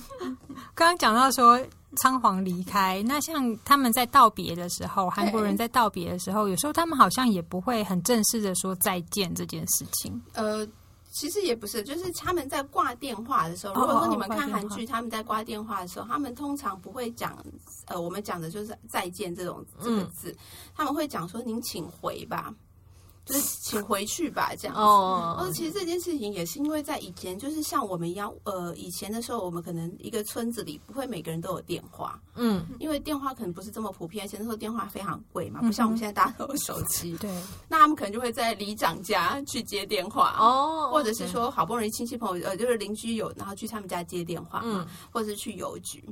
[0.74, 1.61] 刚刚讲到说
[1.96, 10.20] 仓皇离开，那像他们在道别的时候，韩国人在道别的时候，有时候他们好像也不会很正式的说再见这件事情。
[10.32, 10.66] 呃，
[11.11, 17.37] 其实也不是，就是他们在挂电话的时候，如果说你们看韩剧，他们在挂电话的时候，他们通常不会讲
[17.87, 20.35] 呃，我们讲的就是再见这种这个字，
[20.74, 22.52] 他们会讲说您请回吧。
[23.24, 24.80] 就是请回去吧，这样子。
[24.82, 37.16] 哦，哦，其实这件事情也是因为在以前，就是像我们一样，呃，以前的时候，我们可能一个村子里不会每个人都有电话，嗯，因为电话可能不是这么普遍，而且那时候电话非常贵嘛，不像我们现在大家都有手机。
[37.18, 37.30] 对，
[37.68, 46.02] 那他们可能就会在里长家去接电话，哦，或者是说好不容易亲戚朋友呃就是邻居有，然后去他们家接电话，嗯，或者是去邮局。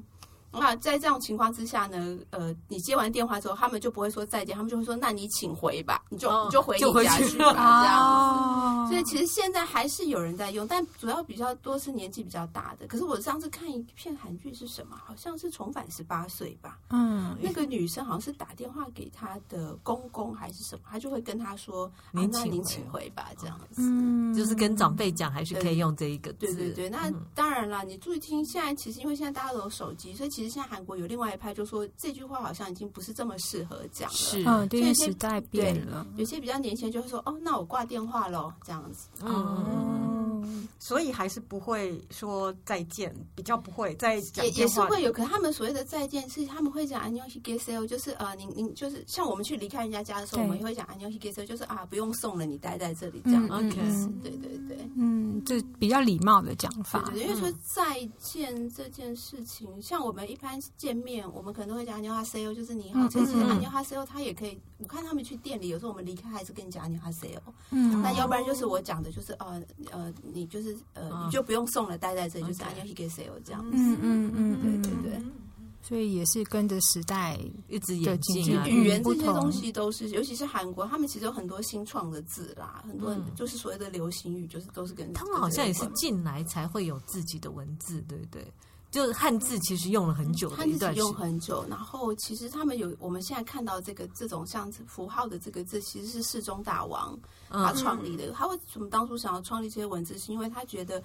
[0.52, 7.52] 那在这种情况之下呢，呃，你接完电话之后，他们就不会说再见，他们就会说：“那你请回吧，你就、哦、你就回你家去吧。”
[7.84, 8.90] 这样子。
[8.90, 12.86] 所以其实现在还是有人在用，但主要比较多是年纪比较大的。
[12.88, 14.96] 可是我上次看一片韩剧是什么？
[14.96, 16.78] 好像是重返十八岁吧。
[16.88, 26.46] 嗯，那个女生好像是打电话给她的公公还是什么，她就会跟他说：“您、啊、那您请回吧。”这样子，嗯，就是跟长辈讲，还是可以用这一个字。
[26.46, 30.30] 对对对，那当然了，你注意听，现在其实因为现在大家都有手机，所以。
[30.39, 34.16] 其实现在韩国有另外一派，就说这句话好像已经不是这么适合讲了。
[34.16, 36.06] 是，嗯，因为时代变了。
[36.16, 39.08] 有些比较年轻人就会说：“哦，那我挂电话喽。”这样子。
[39.22, 40.19] 嗯，嗯，
[40.78, 53.46] 所以还是不会说再见，比较不会再讲也也是会有，可他们所谓的再见是他们会讲 “anyo higaseo”，就是呃，您您就是像我们去离开人家家的时候，我们也会讲 “anyo higaseo”，就是啊，不用送了，你待在这里这样。
[53.48, 53.76] 嗯、OK，
[54.22, 57.10] 对对对，嗯，这比较礼貌的讲法。
[57.14, 63.08] 因为说再见这件事情，像我们一般见面，我们可能都会讲 “anyo higaseo”，就是你好。
[63.08, 67.38] 其实 “anyo higaseo” 他也可以，我看他们去店里，有时候我们离开还是跟你讲 “anyo higaseo”。
[67.70, 70.49] 嗯，那要不然就是我讲的，就是呃呃你。
[70.50, 73.40] 就是呃，你就不用送了，待在这里就是，你要寄给谁哦？
[73.44, 73.70] 这样子。
[73.74, 75.22] 嗯嗯嗯，对对对。
[75.82, 88.46] 所以也是跟着时代一直演进语言这些东西都是，尤其是韩国，他们其实有很多新创的字啦，很多就是所谓的流行语，就是都是跟他们好像也是进来才会有自己的文字，对不对？
[88.90, 91.64] 就是汉字其实用了很久的一段，用很久。
[91.68, 97.18] 然后其实他们有我们现在看到这个这种像符号的这个字，其实是世宗大王。
[97.50, 98.26] 他创立的。
[98.26, 101.02] 嗯、他为什么当初想要创立这些文字，是因为他觉得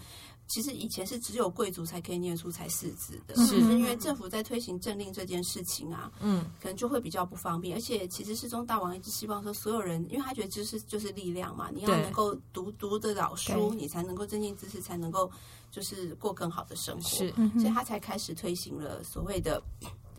[0.47, 3.57] 其实以前是只有贵族才可以念书才识字的，是。
[3.59, 7.75] 因为政府在推行政令这件事情啊，嗯，可能就会比较不方便。
[7.75, 15.29] 而且其实世宗大王一直希望说，所有人，因为他觉得知识就是力量嘛，你要能够读读得了书，你才能够增进知识，才能够。
[15.71, 19.61] 就是过更好的生活，是，所以他才开始推行了所谓的，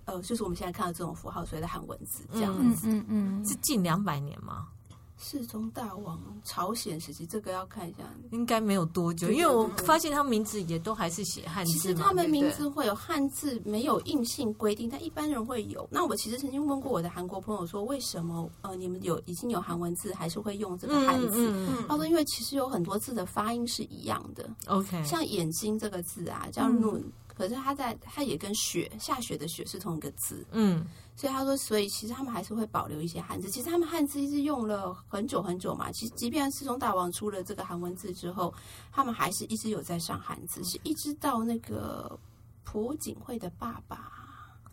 [0.04, 4.68] 呃，就是我们现在看到这种符号，所谓的韩文字这样子，嗯嗯，是近两百年吗？
[5.18, 7.98] 世宗大王朝鲜时期，这个要看一下，
[8.32, 11.72] 应该没有多久，因为我发现他们名字也都还是写汉字。
[11.72, 15.88] 其实他们名字会有汉字，没有硬性规定，但一般人会有。
[15.90, 21.50] 那我其实曾经问过我的韩国朋友说，为什么呃你们有已经有韩文字，还是会用这个汉字？
[21.88, 24.48] 他说因为其实有很多字的发音是一样的。
[24.66, 27.02] OK，像眼睛这个字啊，叫 nun，
[27.36, 30.46] 可是他在他也跟雪下雪的雪是同一个字。
[30.52, 30.86] 嗯。
[31.18, 33.48] 所以他说，所以其实他们还是会保留一些汉字。
[33.48, 35.90] 其实他们汉字一直用了很久很久嘛。
[35.90, 38.52] 其实，即便世宗大王出了这个韩文字之后，
[38.92, 42.18] 他们还是一直有在上汉字，是一直到那个
[42.64, 44.12] 朴槿惠的爸爸，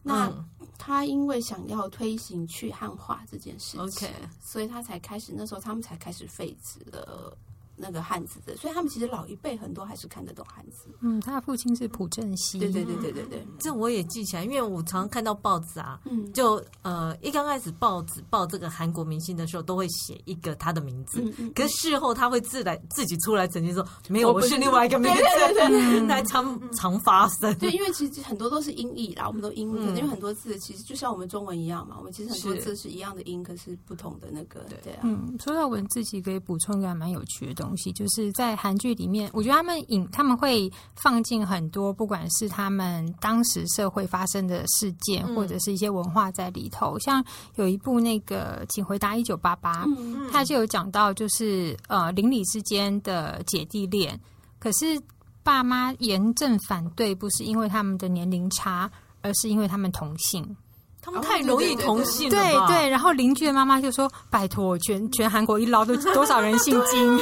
[0.01, 0.29] 那
[0.77, 7.37] 他因为想要推行去汉化这件事情，OK，所以他才开始那时候他们才开始废止了
[7.75, 10.89] 那个汉字的，所以他们其实老一辈很多还是看得懂汉字。
[11.01, 12.59] 嗯，他的父亲是朴正熙。
[12.59, 27.53] 对对对对对对，这我也记起来，因为我常常看到报纸啊，嗯，就呃一刚开始报纸报这个韩国明星的时候，都会写一个他的名字，嗯嗯、可是事后他会自来自己出来澄清说，没有，我是另外一个 名字，对对对，来常常发生。
[27.57, 35.01] 对，因为其实很多都是音译啦，我们都音，嗯、可能因为很多字其实就像我们中文一样嘛，我们其实很多字是一样的音，可是不同的那个，对，对啊。
[35.03, 46.97] 嗯，说到文字，其实可以补充一个还蛮有趣的东西，就是在韩剧里面，我觉得他们引他们会放进很多，不管是他们当时社会发生的事件，或者是一些文化在里头。
[46.97, 49.85] 嗯、像有一部那个《请回答一九八八》，
[50.29, 54.19] 他就有讲到，就是呃邻里之间的姐弟恋，
[54.59, 55.01] 可是
[55.41, 60.55] 爸妈严正反对，不是因为他们的年龄差，而是因为他们同姓。
[61.03, 62.89] 他们太容易同性了，对对。
[62.89, 67.19] 然后邻居的妈妈就说：“拜托，全全韩国一捞都 多少人姓金，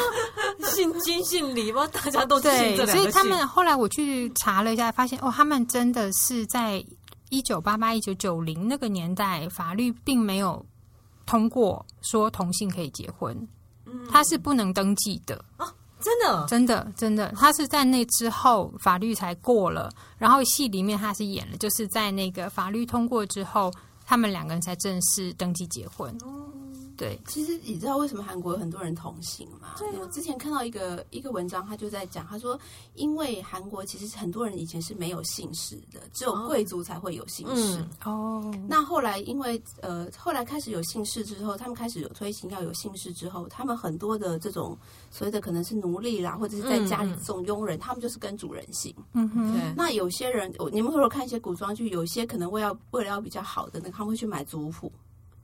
[0.70, 1.88] 姓金姓李吗？
[1.88, 6.86] 大家都姓这两个姓。”所以他们后来我去查了一下，发现哦，他们真的是在
[7.30, 10.64] 一九八八、一九九零那个年代，法律并没有
[11.26, 13.36] 通过说同性可以结婚，
[14.12, 15.74] 他是不能登记的啊。
[16.02, 23.72] 真的，真的，真的，他是在那之后法律才过了，然后戏里面他是演了，就是在那个法律通过之后，
[24.06, 26.16] 他们两个人才正式登记结婚。
[27.02, 29.74] 对，其实你知道为什么韩国有很多人同姓吗？
[29.80, 32.60] 对啊，我之前看到一个一个文章，他就在讲，他说，
[32.94, 37.80] 因为韩国其实很多人以前是没有姓氏的，只有贵族才会有姓氏。
[38.06, 44.78] 哦，嗯，那后来因为呃，后来开始有姓氏之后，他们开始有推行要有姓氏之后，他们很多的这种
[45.10, 48.96] 所谓的可能是奴隶啦，或者是在家里这种佣人，嗯，他们就是跟主人姓。
[49.14, 51.90] 嗯哼，那有些人，你们会不会看一些古装剧？
[51.90, 54.92] 有些可能为了为了要比较好的，那他们会去买族谱。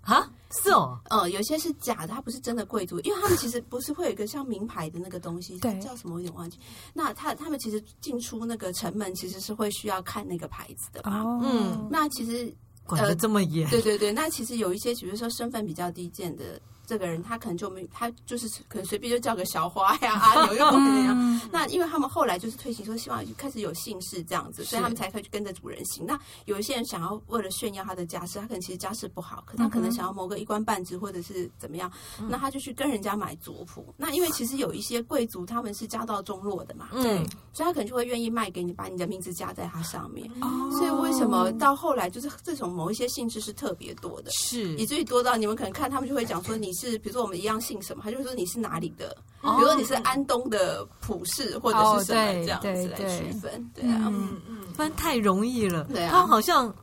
[0.01, 6.57] 啊，是哦，嗯，有些是假的，他不是真的贵族，因为他们其实不是会有一个像名牌的那个东西，对，叫什么我有点忘记。
[6.93, 12.53] 那他他们其实进出那个城门其实是会需要看那个牌子的嘛，哦、嗯，那其实
[12.85, 16.59] 管的这么严、呃，对对对，那其实有一些，比如说身份比较低贱的。
[16.87, 21.41] 这个人他可能就没，他就是可能随便就叫个小花呀、阿牛又怎么样？
[21.51, 26.05] 那因为他们后来就是推行说，希望开始有姓氏这样子，所以他们才可以去跟着主人姓。
[26.05, 31.91] 那有一些人想要为了炫耀他的家世，他可能其实家世不好，可他可能想要谋个一官半职或者是怎么样，
[32.29, 33.93] 那他就去跟人家买族谱。
[33.97, 37.17] 那因为其实有一些贵族他们是家道中落的嘛，对，
[37.51, 40.25] 所以他可能就会愿意卖给你，把你的名字加在他上面。
[40.71, 46.76] 所以为什么到后来就是这种某一些姓氏是特别多的，是以至于多到你们可能看他们就会讲说你。
[46.77, 56.73] 是，比如说我们一样姓什么，他就会说你是哪里的，比如说你是安东的普氏或者是什么这样子来区分，对啊，嗯嗯，不然太容易了，对啊，他们好像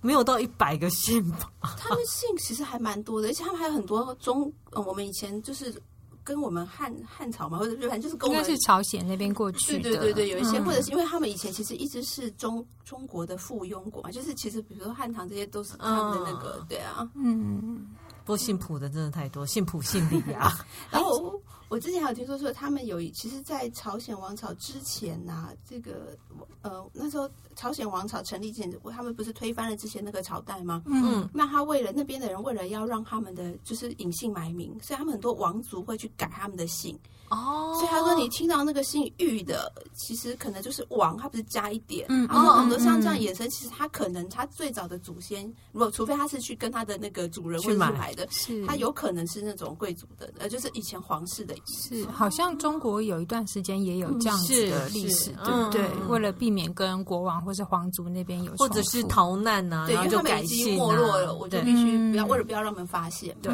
[0.00, 1.50] 没有到一百个姓吧？
[1.78, 5.74] 他们姓其实还蛮多的，而且他们还有很多中，嗯，我们以前就是
[6.22, 17.86] 跟我们汉汉朝嘛，或者日本就是跟我们是朝鲜那边过去的，对对对，有一些，或者是因为他们以前其实一直是中中国的附庸国嘛，就是其实比如说汉唐这些都是他们的那个，对啊，嗯。
[18.26, 20.52] 不过姓朴的真的太多，姓朴姓李啊。
[20.90, 26.16] 然后我，之前还有听说说，他们有其实，在朝鲜王朝之前呐、啊，这个
[26.62, 30.82] 呃那时候朝鲜王朝成立前，他们不是推翻了之前那个朝代吗？
[30.86, 36.96] 嗯，那他为了那边的人，为了要让他们的就是隐姓埋名，所以他们很多王族会去改他们的姓。
[37.28, 42.06] 哦，所以他说你听到那个姓玉的，其实可能就是王，他不是加一点。
[42.08, 51.55] 嗯，然后很多像这样衍生，其实他可能他最早的祖先，如果除非他是去跟他的那个主人去买的，是，他有可能是那种贵族的，呃，就是以前皇室的。
[51.66, 55.84] 是，好像中国有一段时间也有这样子的历史，对不对？
[56.08, 63.36] 为了避免跟国王或是皇族那边有，或者是逃难呐，然后就改姓没落了，我就必须不要，为了不要让他们发现。
[63.42, 63.52] 对，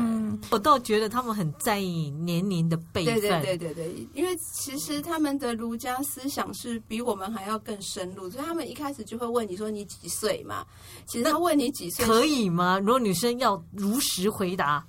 [0.51, 3.21] 我倒觉得他们很在意年龄的辈分。
[3.21, 3.59] 对对对。
[3.63, 10.65] 对对，因为其实他们的儒家思想是比我们还要更深入，所以他们一开始就会问你说你几岁嘛？
[11.07, 12.79] 其实他问你几岁可以吗？
[12.79, 14.85] 如果女生要如实回答，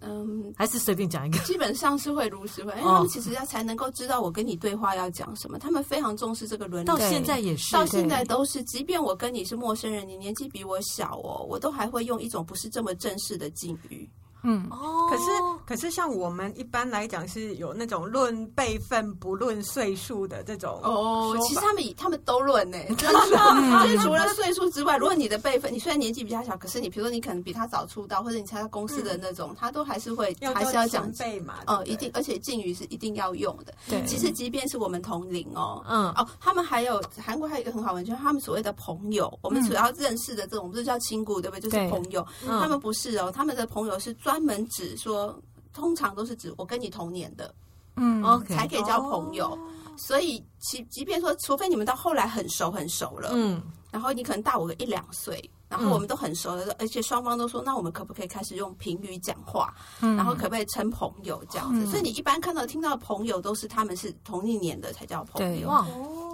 [0.00, 1.38] 嗯，还是随便讲一个？
[1.40, 6.86] 基本上是会如实回答，因为他们其实要才能够知道我跟你对话要讲什么，他们非常重视这个伦理。
[6.86, 14.08] 到现在也是，到现在都是，即便我跟你是陌生人，你年纪比我小哦，我都还会用一种不是这么正式的敬语。
[14.42, 15.24] 嗯，哦，可是
[15.66, 33.74] 可是像我们一般来讲是有那种论辈分不论岁数的这种哦，其实他们他们都论呢， 就是除了岁数之外，如果你的辈分，你虽然年纪比较小，可是你比如说你可能比他早出道，或者你参加公司的那种，他都还是会还是要讲辈嘛，哦，一定，而且敬语是一定要用的。
[33.88, 41.68] 对，其实即便是我们同龄哦，嗯，哦，他们还有韩国还有一个很好玩，就是他们所谓的朋友，我们主要认识的这种不是叫亲故，对不对？
[41.68, 44.14] 就是朋友，他们不是哦，他们的朋友是。
[44.28, 47.54] 专门指说，通常都是指我跟你同年的，
[47.96, 49.52] 嗯，OK，才可以交朋友。
[49.52, 49.58] 哦、
[49.96, 59.72] 所以，其即便说，除非你们到后来很熟很熟了，嗯，然后你可能大我个一两岁，然后我们都很熟了，嗯、而且双方都说，那我们可不可以开始用平语讲话？
[60.02, 61.84] 嗯，然后可不可以称朋友这样子？
[61.84, 65.68] 嗯、所以你一般看到听到的朋友都是他们是同一年的才叫朋友。
[65.68, 65.86] 哇，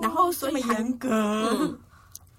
[0.03, 1.09] 然后所以严格。
[1.61, 1.79] 嗯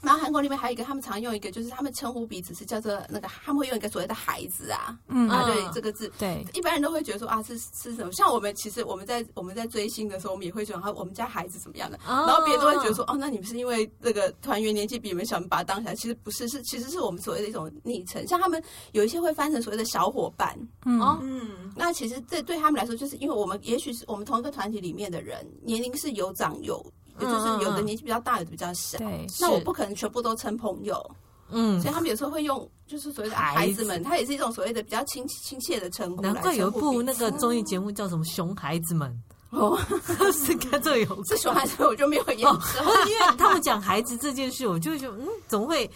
[0.05, 8.11] 然后韩国那边还有一个，他们常用一个，就是他们称呼彼此是叫做那个，他们会用一个所谓的孩子啊，嗯，啊，对这个字，对，一般人都会觉得说啊，是是什么？
[8.13, 26.85] 像我们其实我们在我们在追星的时候，我们也会说啊，我们家孩子怎么样的，然后别人都会觉得说哦，那你们是因为那个团员年纪比你们小，你把他当起来，其实不是，是其实是我们所谓的一种昵称，像他们有一些会翻成所谓的小伙伴，嗯，嗯，那其实这对他们来说，就是因为我们也许是我们同一个团体里面的人，年龄是有长有。
[27.19, 28.97] 也就是有的年纪比较大，有的比较小。
[28.97, 31.03] 对，那我不可能全部都称朋友。
[31.49, 36.21] 嗯，所以他们有时候会用，就是所谓的孩子们，他也是一种所谓的比较亲亲切的称呼。
[36.21, 39.15] 难怪有一部那个综艺节目叫什么《熊孩子们》
[39.57, 39.79] 哦，
[40.33, 42.59] 是跟这有 是熊孩子们，我就没有研究。
[43.07, 45.89] 因为他们讲孩子这件事，我就觉得嗯，怎么会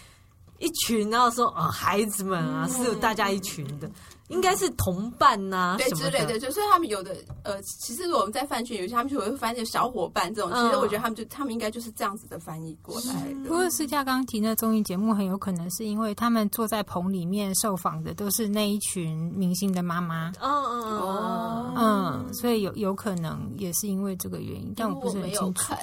[0.60, 3.90] 一群然后说啊孩子们啊，是有大家一群的。
[4.28, 13.48] 应该是同伴呐、啊，对之类的，就是他们有的呃，其实我们在饭圈有些他们就会翻译小伙伴这种，嗯、其实我觉得他们就他们应该就是这样子的翻译过来的。
[13.48, 25.74] 不过思佳刚刚提那综艺节目，很有可能是因为他们坐在棚里面受访的都是那一群明星的妈妈，嗯嗯哦嗯，所以有有可能也是因为这个原因，但我不是很清楚。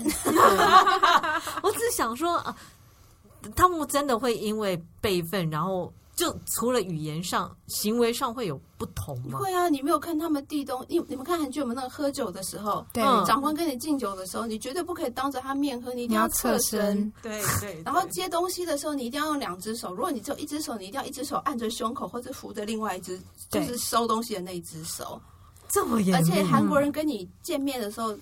[1.62, 2.56] 我 只是想说啊，
[3.56, 5.92] 他们真的会因为辈分，然后。
[6.18, 9.38] 就除了语言上，行为上会有不同吗？
[9.38, 17.84] 会啊，你没有看他们递东，你你们看韩剧，我们那个喝酒的时候，对，长官跟你敬酒的时候，你绝对不可以当着他面喝，你一定要侧身，对对。
[17.86, 23.22] 然后接东西的时候，你一定要用两只手，如果你只有一只手，你一定要一只手按着胸口或者扶着另外一只，
[23.52, 25.22] 就是收东西的那一只手。
[25.70, 28.18] 这么严，而且韩国人跟你见面的时候。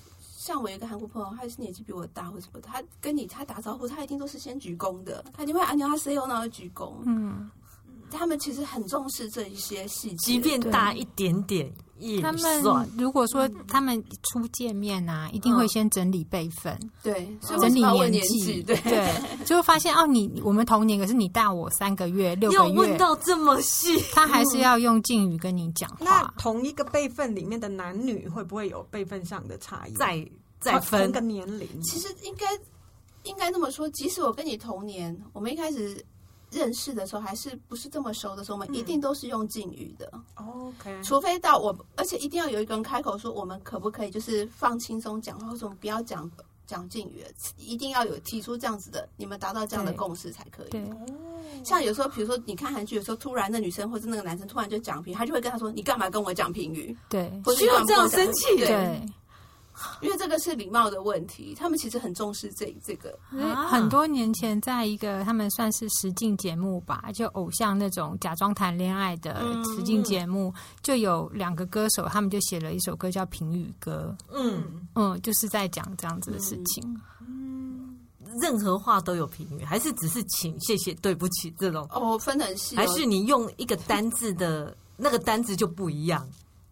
[0.45, 6.93] 像我一个韩国朋友，他也是年纪比我大，或什么，他跟你他打招呼，他一定都是先鞠躬的，他一定会按钮他 say 然后鞠躬。
[7.03, 7.49] 嗯，
[8.11, 11.73] 他们其实很重视这一些细节，即便大一点点。
[12.21, 19.13] 他们如果说他们初见面啊，一定会先整理辈分，对，整理年纪，对对，
[19.45, 25.97] 就会发现哦，你我们同年，可是你大我三个月、六个月，问到这么细，他还是要用敬语跟你讲话。
[25.99, 29.93] 那同一个辈分里面的男女会不会有辈分上的差异？
[29.93, 30.27] 再。
[30.57, 32.47] 再分个年龄，其实应该
[33.21, 33.87] 应该这么说。
[33.89, 36.03] 即使我跟你同年，我们一开始
[36.51, 40.11] 认识的时候，还是不是这么熟的时候，我们一定都是用敬语的。
[40.35, 46.29] OK，除非到我，而且一定要有一个人开口说，我们可不可以就是放轻松讲话，或者我们不要讲
[46.65, 47.23] 讲敬语，
[47.57, 50.69] 一定要有提出这样子的，你们达到这样的共识才可以。
[50.69, 50.83] 对，
[51.63, 58.57] 像有时候，比如说你看韩剧，有时候突然那女生或者那个男生突然就讲评，他就会跟他说：“你干嘛跟我讲评语？”对，需要这样生气？
[58.57, 59.01] 对。
[60.01, 63.17] 因为这个是礼貌的问题，他们其实很重视这这个。
[63.69, 74.15] 很多年前，在一个他们算是实境节目吧，就偶像那种假装谈恋爱的实境节目，就有两个歌手，他们就写了一首歌叫《评语歌》。
[74.31, 77.01] 嗯嗯，就是在讲这样子的事情。
[77.27, 77.97] 嗯，
[78.41, 81.87] 任何话都有评语，还是只是请、谢谢、对不起这种？
[81.91, 86.27] 哦，分很细，还是你用一个单字的那个单字就不一样？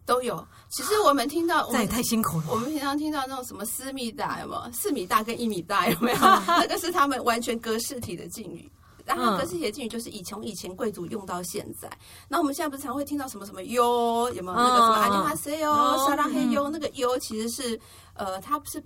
[0.06, 2.44] 都有，其实我们听到， 这也太辛苦了。
[2.50, 4.72] 我们平常听到那种什么思密达有没有？
[4.72, 6.18] 四米大跟一米大有没有？
[6.46, 8.70] 那个是他们完全格式体的敬语。
[9.04, 11.90] 然后格式体的敬语就是以从以前贵族用到现在。
[12.28, 14.32] 那我们现在不是常会听到什么什么哟？
[14.34, 16.68] 有没有那个什么阿尼哈塞哟、沙拉嘿哟？
[16.70, 17.78] 那个哟其实是
[18.14, 18.82] 呃，它不是。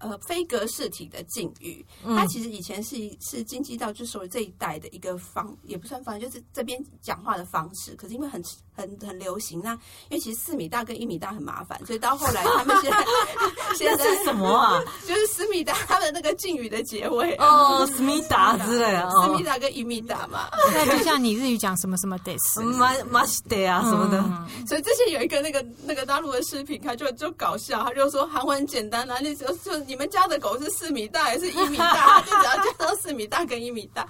[0.00, 7.96] 呃，非格式体的敬语，它其实以前是是经济到，就是属于这一代的一个方，也不算方，就是这边讲话的方式。
[7.96, 8.40] 可是因为很
[8.78, 9.72] 很很流行，那
[10.08, 13.04] 因为其实四米大跟一米大很麻烦，所以到后来他们现在
[13.76, 14.80] 现在是什么啊？
[15.06, 20.48] 就是思密达他的那个敬语的结尾哦，思密达 之类的，思密达跟一米大嘛。
[20.72, 24.22] 那就像你日语讲什么什么 des，马马西德啊什么的。
[24.66, 29.76] 所以之前有一个那个那个大陆的视频，他就就搞笑，他就说韩文简单啊，那就就。
[29.88, 32.20] 你们家的狗是四米大还是一米大？
[32.20, 34.06] 就只要叫到四米大跟一米大，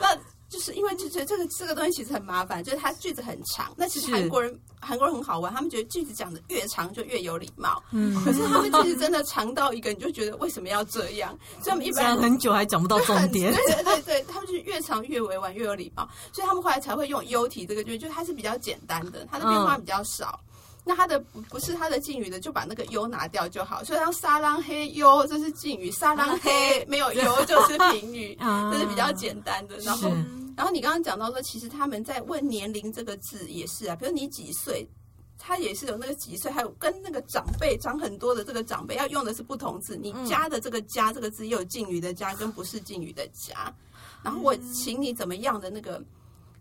[0.00, 0.16] 那
[0.56, 3.74] 就是因为就觉得这个这个东西其实很麻烦，就是它句子很长。
[3.76, 7.82] 那其实韩国人韩国人很好玩，他们觉得句子讲的越长就越有礼貌。
[7.90, 11.38] 嗯，可是他们其实真的长到一个，你就觉得为什么要这样？
[11.60, 13.52] 所以他们一般讲很久还讲不到重点。
[13.52, 20.40] 对对对对，他们就是越长越委婉越有礼貌，所以他们后来才会用优体这个句，就它是比较简单的，它的变化比较少。
[20.88, 23.82] 那他的不不是他的敬语的，就把那个优拿掉就好。
[23.82, 28.38] 所以像沙浪嘿优，这是敬语；沙浪嘿 没有优就是平语，
[28.70, 29.76] 这是比较简单的。
[29.78, 30.08] 然后，
[30.56, 34.88] 然后你刚刚讲到说，其实他们在问年龄这个字也是啊，比如你几岁，
[35.36, 39.96] 他也是有那个几岁，还有跟那个长辈长很多的这个长辈要用的是不同字。
[39.96, 43.74] 你家的这个“家”这个字，也有敬语的“家”跟不是敬语的“家”。
[44.22, 46.00] 然后我请你怎么样的那个。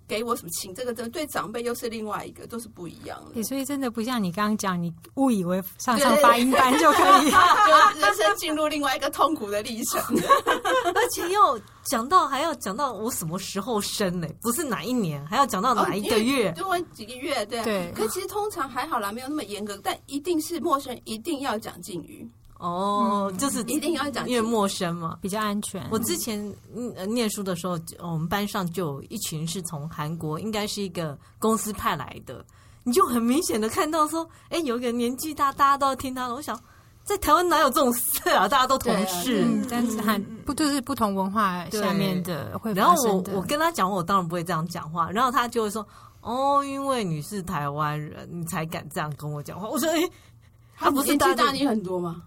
[0.08, 3.41] 给我什么请这个这对长辈又是另外一个，都是不一样的。
[3.43, 10.01] 所以真的不像你刚刚讲，你误以为上上发音班就可以， 就人生进入另外一个痛苦的历程。
[10.93, 14.28] 而且又讲到还要讲到我什么时候生呢？
[14.41, 16.51] 不是哪一年，还要讲到哪一个月？
[16.53, 17.91] 就问几个月，对对。
[17.95, 22.28] 可其实通常还好啦，没有那么严格，但一定是陌生人一定要讲敬语。
[22.58, 25.86] 哦，就是一定要讲，因为陌生嘛，比较安全。
[25.91, 26.39] 我之前
[26.74, 32.43] 嗯念书的时候，我们班上就有一群是从韩国，应该是一个公司派来的，
[32.84, 36.34] 你就很明显的看到说，哎，有一个年纪大，大家都要听他的。
[36.34, 36.58] 我想，
[37.03, 38.47] 在台湾哪有这种事啊？
[38.47, 42.74] 大家都同事，啊嗯、但是还不就是不同文化下面的会。
[42.74, 45.12] 然后我我跟他讲，我当然不会这样讲话。
[45.12, 45.86] 然后他就会说，
[46.22, 49.68] 哦，因为你是台湾人，你才敢这样跟我讲话。
[49.68, 50.10] 我说，哎，
[50.78, 52.24] 他不是年纪大你很多吗？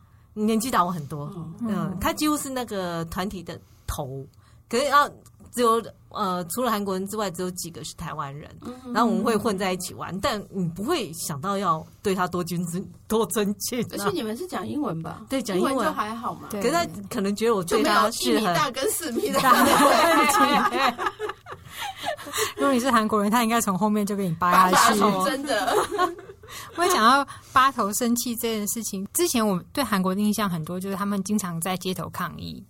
[0.47, 1.31] 年纪大我很多，
[1.61, 4.25] 嗯，他几乎是那个团体的头，
[4.69, 5.09] 可是要
[5.53, 8.49] 只有呃，除了韩国人之外，只有几个是台湾人，
[8.95, 13.85] 然后我们会混在一起玩，但你不会想到要对他多尊敬、 多尊敬。
[13.93, 15.23] 而且你们是讲英文吧？
[15.29, 16.49] 对，讲英文就还好嘛。
[16.51, 20.97] 可是他可能觉得我对他是很大跟四米的大的问题。
[22.57, 25.75] 如果你是韩国人，他应该从后面就给你扒下去，真的。
[26.79, 32.65] 我也讲到八头生气这件事情，之前我对韩国的印象很多，就是他们经常在街头抗议。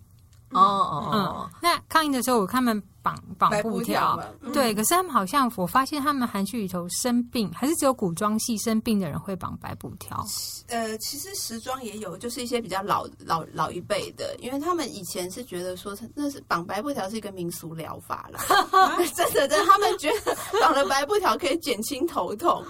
[0.51, 2.83] 哦哦哦，那抗议的时候，我看他们。
[3.01, 4.19] 绑绑布条，
[4.53, 10.23] 对，可是他们好像我发现他们韩剧里头生病，还是只有古装戏生病的人会绑白布条。
[10.67, 18.39] 呃，其实时装也有，就是一些比较老老老一辈的，因为他们以前是觉得说，那是绑白布条是一个民俗疗法了，
[19.15, 22.63] 真的，真的，他们觉得绑了白布条可以减轻头痛，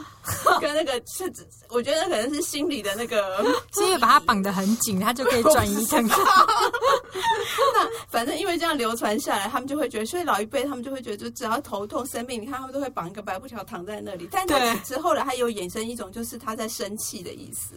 [0.62, 1.32] 跟那个是，
[1.70, 6.24] 我觉得可能是心理的那个，是因为把它绑得很紧，它就可以转移疼痛。
[7.74, 10.19] 那反正因为这样流传下来，他们就会觉得说。
[10.24, 14.28] 老一辈他们就会觉得，就只要头痛生病，你看他们都会绑一个白布条躺在那里。
[14.32, 17.76] 但他之后来还有衍生一种，就是他在生气的意思。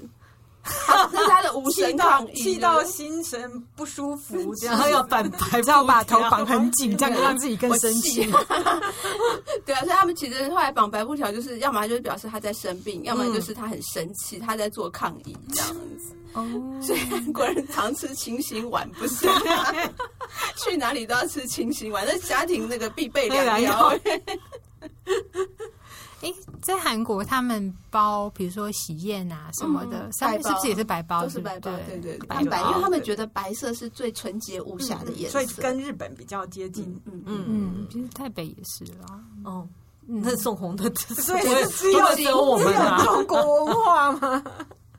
[0.64, 8.24] 是他的无声抗议，气到心神不舒服， 然后要绑白，要把头绑很紧， 这样让自己更生气。
[9.66, 16.14] 对啊，所以他们其实后来绑白布条，就是要么就是表示他在生病，要么就是他很生气，他在做抗议这样子。
[16.34, 16.46] 哦，
[16.80, 19.26] 所以韩国人常吃清心丸，不是？
[20.56, 23.92] 去哪里都要吃清心丸，那家庭那个必备良药。
[26.22, 31.22] 哎，在韩国他们包，比如说喜宴啊什么的，上面是不是也是白包？
[31.22, 36.84] 都是白包，对对对，白白，因为他们觉得白色是最纯洁无瑕的颜色，所以跟日本比较接近。
[37.04, 39.20] 嗯嗯嗯，其实台北也是啦。
[39.44, 39.68] 哦，
[40.06, 42.72] 那送红的，所以只有只有我们
[43.04, 44.44] 中国文化吗？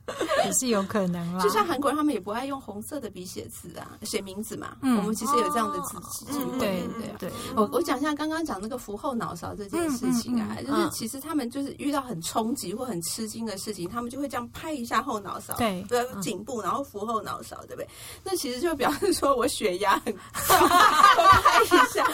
[0.44, 4.76] 也是有可能啦，就像韩国人，他们也不爱用红色的笔写字啊，写名字嘛。
[4.82, 6.26] 嗯，我们其实有这样的字迹。
[6.58, 15.82] 对对对，我我讲一下刚刚讲那个服后脑勺这件事情啊，就是其实他们就是遇到很冲击或很吃惊的事情，他们就会这样拍一下后脑勺，对，
[16.20, 17.88] 颈部，然后服后脑勺，对不对？
[18.22, 20.20] 那其实就表示说我血压很高，
[20.68, 22.04] 拍一下。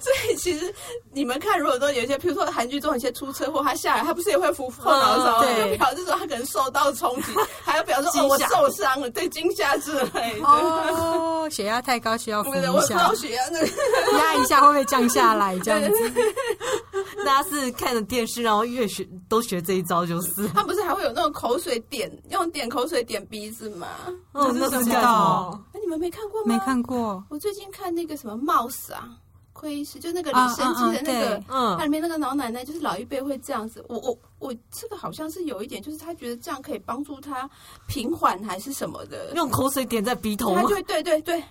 [0.00, 0.74] 所以其实
[1.12, 7.25] 你们看，如果说有一些，譬如说韩剧中有一些出车祸，他下来，他不是也会扶后脑勺，就表示说他可能受到冲击。
[7.64, 10.46] 还要表示哦，我受伤了，对惊吓之类的。
[10.46, 12.72] 哦，血压太高需要服一下。
[12.72, 13.42] 我高血压，
[14.18, 15.58] 压一下会不会降下来？
[15.60, 16.12] 这样子，
[17.24, 20.48] 大家是看着电视，然后越学都学这一招，就是。
[20.48, 23.86] 他不是还会有那种口水点，用点口水点鼻子吗？
[24.32, 25.60] 哦，那是什么？
[25.74, 26.54] 哎，你们没看过吗？
[26.54, 27.22] 没看过。
[27.30, 29.08] 我最近看那个什么 Mouse 啊。
[29.58, 33.82] 窥视就那个李生基的那个，嗯，它里面那个老奶奶就是老一辈会这样子。
[33.88, 37.48] 我我我，这个好像是有一点，就是他觉得这样可以帮助他
[37.86, 41.42] 平缓还是什么的，用口水点在鼻头，对对对对，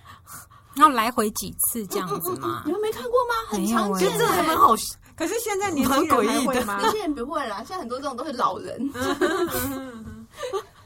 [0.74, 2.62] 然后来回几次这样子吗？
[2.64, 3.34] 你们没看过吗？
[3.48, 4.76] 很常见，这还蛮好。
[5.16, 6.78] 可是现在年轻人会吗？
[6.78, 8.90] 年轻人不会啦，现在很多这种都是老人。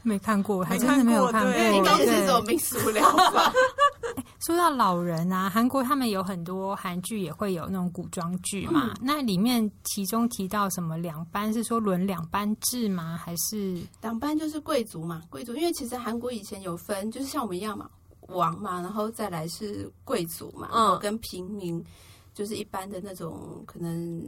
[0.01, 1.53] 没看过，还真的没有看过。
[1.53, 3.53] 应该是这种民俗疗法。
[4.41, 8.89] 说到老人啊，韩国他们有很多韩剧也会有那种古装剧嘛。
[8.89, 13.15] 嗯、那里面其中提到什么两班，是说轮两班制吗？
[13.23, 15.21] 还是两班就是贵族嘛？
[15.29, 17.87] 贵族，因为其实韩国以前有分，就是像我们一样嘛，
[18.29, 21.83] 王嘛，然后再来是贵族嘛，然后跟平民，
[22.33, 24.23] 就是一般的那种可能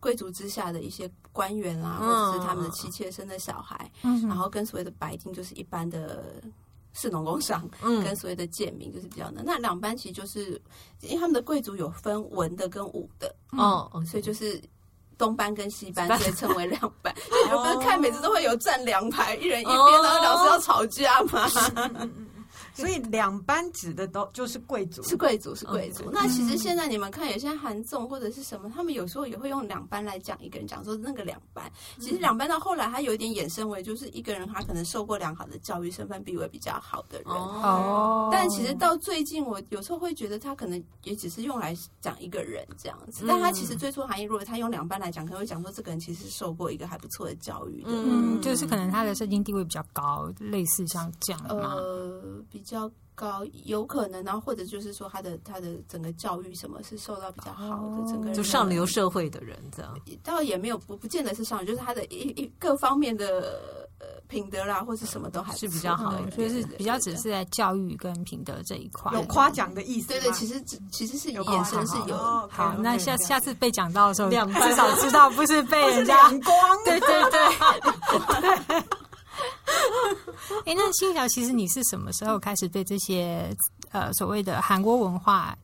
[0.00, 6.42] 贵族之下的一些官员啊，或者是他们的妻妾生的小孩，嗯、然后跟所谓的白丁就是一般的。
[7.00, 9.44] 是农工商，跟所谓的贱民就是比较难。
[9.44, 10.60] 嗯、那两班其实就是
[11.00, 13.32] 因为他们的贵族有分文的跟武的。
[13.52, 14.60] 哦，所以就是
[15.16, 17.14] 东班跟西班，所以称为两班。
[17.30, 21.48] 就你们不是看每次都会有站两排，一人一边，然后老师要吵架吗？
[22.78, 26.10] 所以两班指的都就是贵族，是贵族，是贵族。
[26.12, 31.68] 那其实现在你们看，有些韩综或者是什么，他们有时候也会用两班来讲一个人，讲说那个两班。
[31.98, 37.26] 其实两班到后来，他有一点衍生为，就是一个人他可能受过良好的教育，身份地位比较好的人。
[37.28, 38.28] 哦。
[38.30, 43.24] 但其实到最近，我有时候会觉得他可能也只是用来讲一个人这样子。
[43.26, 47.90] 但他其实最初含义，如果他用两班来讲，可能会讲说这个人其实受过一个还不错的教育的。
[47.90, 51.56] 嗯，就是可能他的社经地位比较高，类似像这样的。
[51.56, 52.62] 呃，比。
[52.68, 57.64] 比较高，有可能，然后或者就是说，他的他的整个教育什么是受到比较好
[57.96, 70.08] 的，整个人就上流社会的人这样，倒也没有不不见得是上流，就是他的一一各方面的呃品德啦，或是什么都还是比较好的，所以是比较只是在教育跟品德这一块有夸奖的意思。
[70.08, 70.62] 对对，其实
[70.92, 72.14] 其实是眼神是有。
[72.50, 76.54] 好，那下下次被讲到的时候，至少知道不是被 人家光。
[76.84, 78.84] 对对对。
[80.66, 83.54] 哎，那欣晓，其实你是什么时候开始对这些
[83.92, 85.56] 呃所谓的韩国文化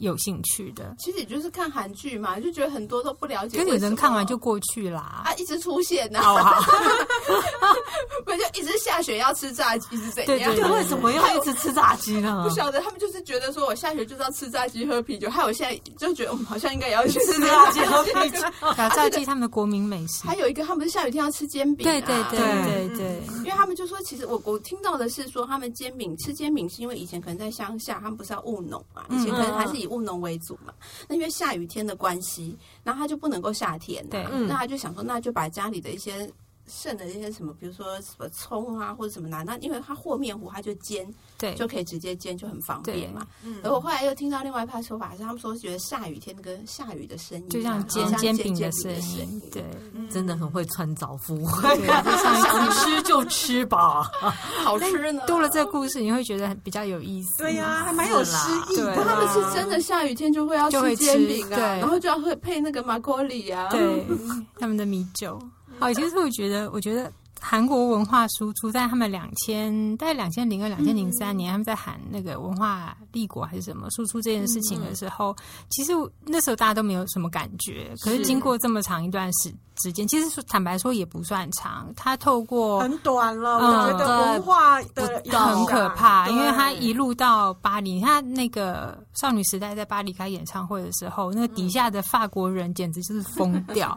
[0.00, 0.94] 有兴趣的？
[0.98, 3.62] 其实也就是看韩剧嘛，就觉得很多都不了解。
[3.62, 6.20] 可是人看完就过去啦，啊，一直出现呢，
[8.24, 10.26] 不就一直下雪要吃炸鸡是怎样？
[10.26, 12.44] 对对对，为什么要一直吃炸鸡呢？
[12.48, 18.38] 不晓得，他们就是觉得说我下雪就是要吃炸鸡喝啤酒，还有现在就觉得我们好像应该也要去 吃炸鸡喝啤酒。
[18.94, 30.72] 炸鸡他们的国民美食，还有一个他们是下雨天要吃煎饼，对对对对对，因为他们就说，其实我我听到的是说，他们煎饼吃煎饼是因为以前可能在乡下，他们不是要务农嘛，以前可能还是以务农为主嘛。
[31.08, 36.30] 那因为下雨天的关系，然后他就不能够下田，对，那他就想说，那就把家里的一些。
[36.68, 43.26] 剩的这些什么，比如说什么葱啊，或者什么拿，那因为它和面糊，它就煎，对，就可以直接煎，就很方便嘛。
[43.42, 43.60] 嗯。
[43.64, 49.64] 而我后来又听到另外一派说法，是他们说觉得下雨天那个下雨的声音，就像煎煎饼的声音，对，
[50.10, 51.76] 真的很会穿凿附会。
[51.86, 54.02] 想 吃就吃吧，
[54.64, 55.22] 好吃呢。
[55.26, 57.38] 多了这个故事，你会觉得比较有意思。
[57.38, 58.36] 对呀，还蛮有诗
[58.70, 58.94] 意的。
[58.96, 64.04] 他们是真的下雨天就会要吃煎饼啊，然后就要会配那个马锅里啊，对，
[64.58, 65.38] 他们的米酒。
[65.80, 67.10] 哦，其实我觉得，我觉得
[67.40, 75.34] 韩国文化输出在他们两千，大概两千零二、两千零三年，他们在喊那个文化立国还是什么输出这件事情的时候，
[75.70, 75.92] 其实
[76.26, 77.94] 那时候大家都没有什么感觉。
[78.02, 81.92] 可是经过这么长一段时时间，其实坦白说也不算长。
[81.94, 93.96] 他透过很短了，我觉得文化的很可怕，因为他一路到巴黎，他那个少女时代在巴黎开演唱会的时候，那个底下的法国人简直就是疯掉。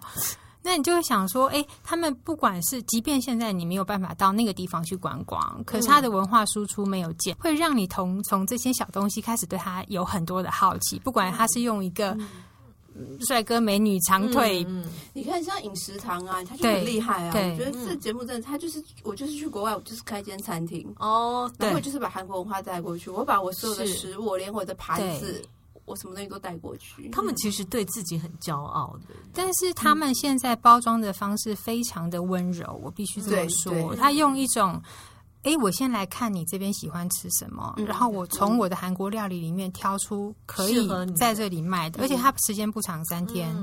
[0.64, 11.00] 那你就会想说，哎，他们不管是，即便现在你没有办法到那个地方去观光，可是他的文化输出没有减，会让你从从这些小东西开始对他有很多的好奇。
[11.00, 12.16] 不管他是用一个
[13.22, 17.34] 帅哥美女长腿，嗯嗯、你看像饮食堂啊，他就很厉害啊。
[17.34, 25.44] 我觉得这节目真的，他就是我就是去国外，我就是开一间餐厅哦，然后就是把韩国文化带过去，我把我所有的食物，我连我的盘子。
[25.92, 33.94] 我什么东西都带过去，他们其实对自己很骄傲的，但是他们现在包装的方式非常的温柔，我必须这么说。
[33.96, 34.82] 他用一种，
[35.44, 43.54] 哎，我先来看你这边喜欢吃什么，然后我从我的韩国料理里面挑出可以在这里卖的，而且它时间不长，三天。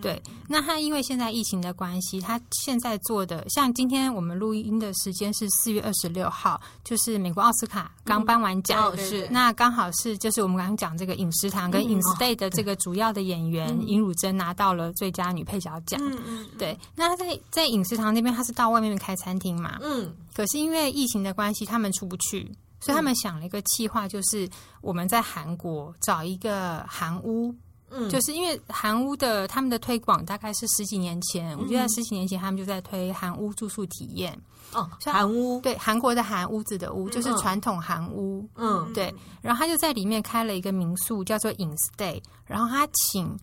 [0.00, 16.00] 对，那他因为现在疫情的关系，他现在做的像今天我们录音的时间是四月二十六号，就是美国奥斯卡刚颁完奖，是那刚好是就是我们刚刚讲这个饮食堂跟 In-Stay 的这个主要的演员尹汝贞拿到了最佳女配角奖。
[16.02, 19.78] 嗯嗯对，那他在在饮食堂那边，他是到外面开餐厅嘛？
[19.82, 24.48] 嗯，可是因为疫情的关系，他们出不去，所以他们想了一个计划，就是
[24.80, 27.54] 我们在韩国找一个韩屋。
[27.90, 34.36] 嗯，就是因为韩屋的他们的推广大概是十几年前，我觉得十几年前他们就在推韩屋住宿体验。
[34.72, 38.48] 哦，韩屋对韩国的韩屋子的屋，就是传统韩屋。
[38.54, 39.12] 嗯，对。
[39.42, 42.22] 然后他就在里面开了一个民宿，叫做 In-Stay。
[42.46, 43.36] 然后他请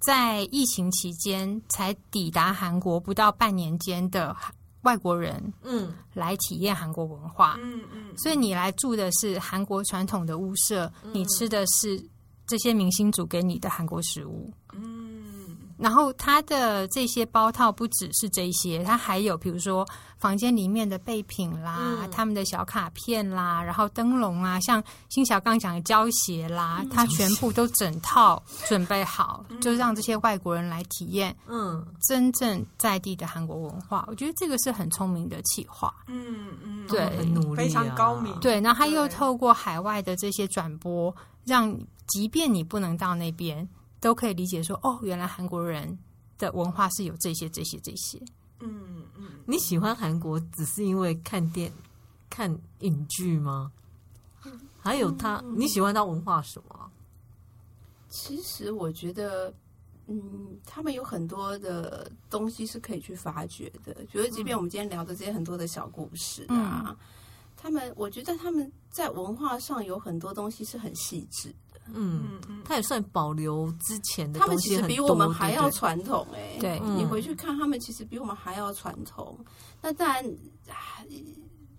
[0.00, 4.34] 在疫情期间才抵达韩国不到半年间的
[4.82, 7.58] 外国人，嗯，来体验韩国文化。
[7.60, 8.16] 嗯嗯。
[8.16, 12.02] 所以你来住的是韩国传统的屋舍，你吃的是。
[12.50, 19.86] 这些明星煮给你的韩国食物，嗯，然后它的这些包套不只是这些，它还有比如说
[20.18, 34.04] 房间里面的备品啦，嗯、他们的小卡片啦，然后灯笼啊，像欣晓刚讲的胶鞋啦，它全部都整套准备好，嗯、就让这些外国人来体验，嗯，真正在地的韩国文化。
[34.08, 38.34] 我觉得这个是很聪明的企划，嗯嗯，对，很努力、啊，非常高明。
[38.40, 41.72] 对，然后他又透过海外的这些转播，让
[42.10, 43.68] 即便你不能到那边，
[44.00, 45.98] 都可以理解说，哦，原来韩国人
[46.38, 48.20] 的文化是有这些、这些、这些。
[48.60, 51.72] 嗯嗯，你喜欢韩国只是因为看电、
[52.28, 53.72] 看影剧吗？
[54.80, 56.90] 还有他，你喜欢他文化什么？
[58.08, 59.54] 其实我觉得，
[60.06, 63.94] 嗯，他们有很多的东西是可以去发掘的。
[64.06, 66.96] 觉得，即便我们今天聊的这些很多的小故事啊，嗯、
[67.56, 71.69] 他们，我觉得他们在文化上有很多东西是很细致的。
[71.94, 76.38] 嗯嗯，他也算保留之前的，他们其实比我们还要传统、欸。
[76.38, 79.38] 哎，对，你回去看，他们其实比我们还要传统。
[79.82, 80.24] 那当然。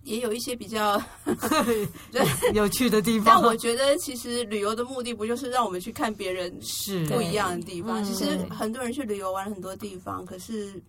[0.04, 1.00] 也有一些比较
[2.54, 8.02] 有趣的地方，但我觉得其实旅游的目的不就是让我们去看别人是不一样的地方？
[8.02, 10.82] 其实很多人去旅游玩很多地方，可是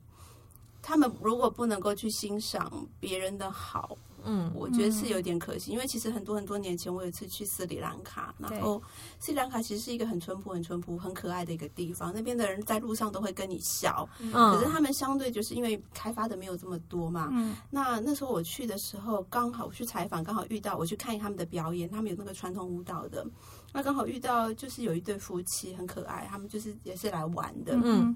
[0.81, 3.95] 他们如果不能够去欣赏别人的好。
[4.25, 8.81] 嗯，我觉得是有点可惜，因为其实很多很多年前，我有一次去斯里兰卡，然后
[9.19, 12.11] 斯里兰卡其实是一个很淳朴、很淳朴、很可爱的一个地方。
[12.13, 17.29] 那边的人在路上都会跟你笑，嗯，可是他们相对就是因为开发的没有这么多嘛。
[17.31, 23.25] 嗯，那那时候我去的时候，刚好我去采访，刚好遇到我去看他们的表演，他们有那个传统舞蹈的，
[23.71, 28.15] 那刚好遇到就是有一对夫妻很可爱，他们就是也是来玩的，嗯。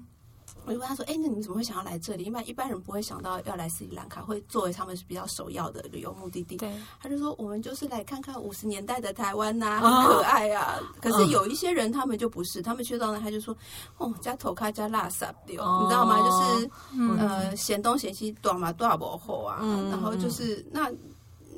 [0.64, 2.24] 我就问他说：“哎、欸，那你怎么会想要来这里？
[2.24, 10.78] 一般一般人不会想到要来斯里兰卡，会作为他们是比较首要的旅游目的地。”对，他就说：“我们就是来看看五十年代的台湾呐、啊，很可爱啊。
[10.80, 13.56] 哦”可是有一些人他们就不是，他们去到那他就说
[13.98, 16.18] ：“哦，加头卡加拉萨丢，哦、你知道吗？
[16.18, 19.58] 就是、嗯、呃，嫌东嫌西，多嘛多少不厚啊。
[19.62, 20.90] 嗯”然后就是那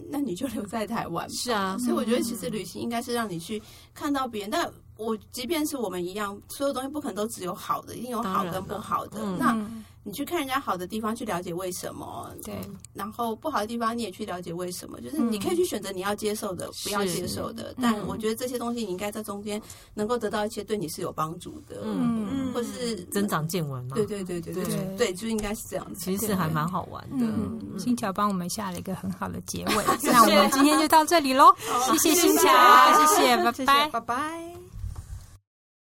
[0.08, 1.76] 那你就留在台湾是啊。
[1.78, 3.62] 所以我觉得其实旅行应该是让你去
[3.94, 4.70] 看到别人，但。
[5.00, 9.18] 我即便是我们一样，所有东西不可能都只有好的，一定有好跟不好的。
[9.22, 9.56] 嗯、那
[10.02, 12.30] 你去看人家好的地方，去了解为什么？
[12.42, 12.54] 对。
[12.94, 15.00] 然后不好的地方，你也去了解为什么？
[15.00, 17.74] 就是你可以去选择你要接受的，嗯、不要接受的。
[17.80, 19.60] 但我觉得这些东西，你应该在中间
[19.94, 23.94] 能够得到一些对你是有帮助的，嗯，嗯或是增长见闻嘛。
[23.94, 26.00] 对对对对对对，对，对，就应该是这样子。
[26.04, 27.26] 其实还蛮好玩的。
[27.78, 31.54] 新桥帮我们下了一个很好的结尾， 那我们今天就到这里喽。
[31.92, 32.42] 谢谢新桥，
[33.14, 34.49] 谢谢，拜拜，拜拜。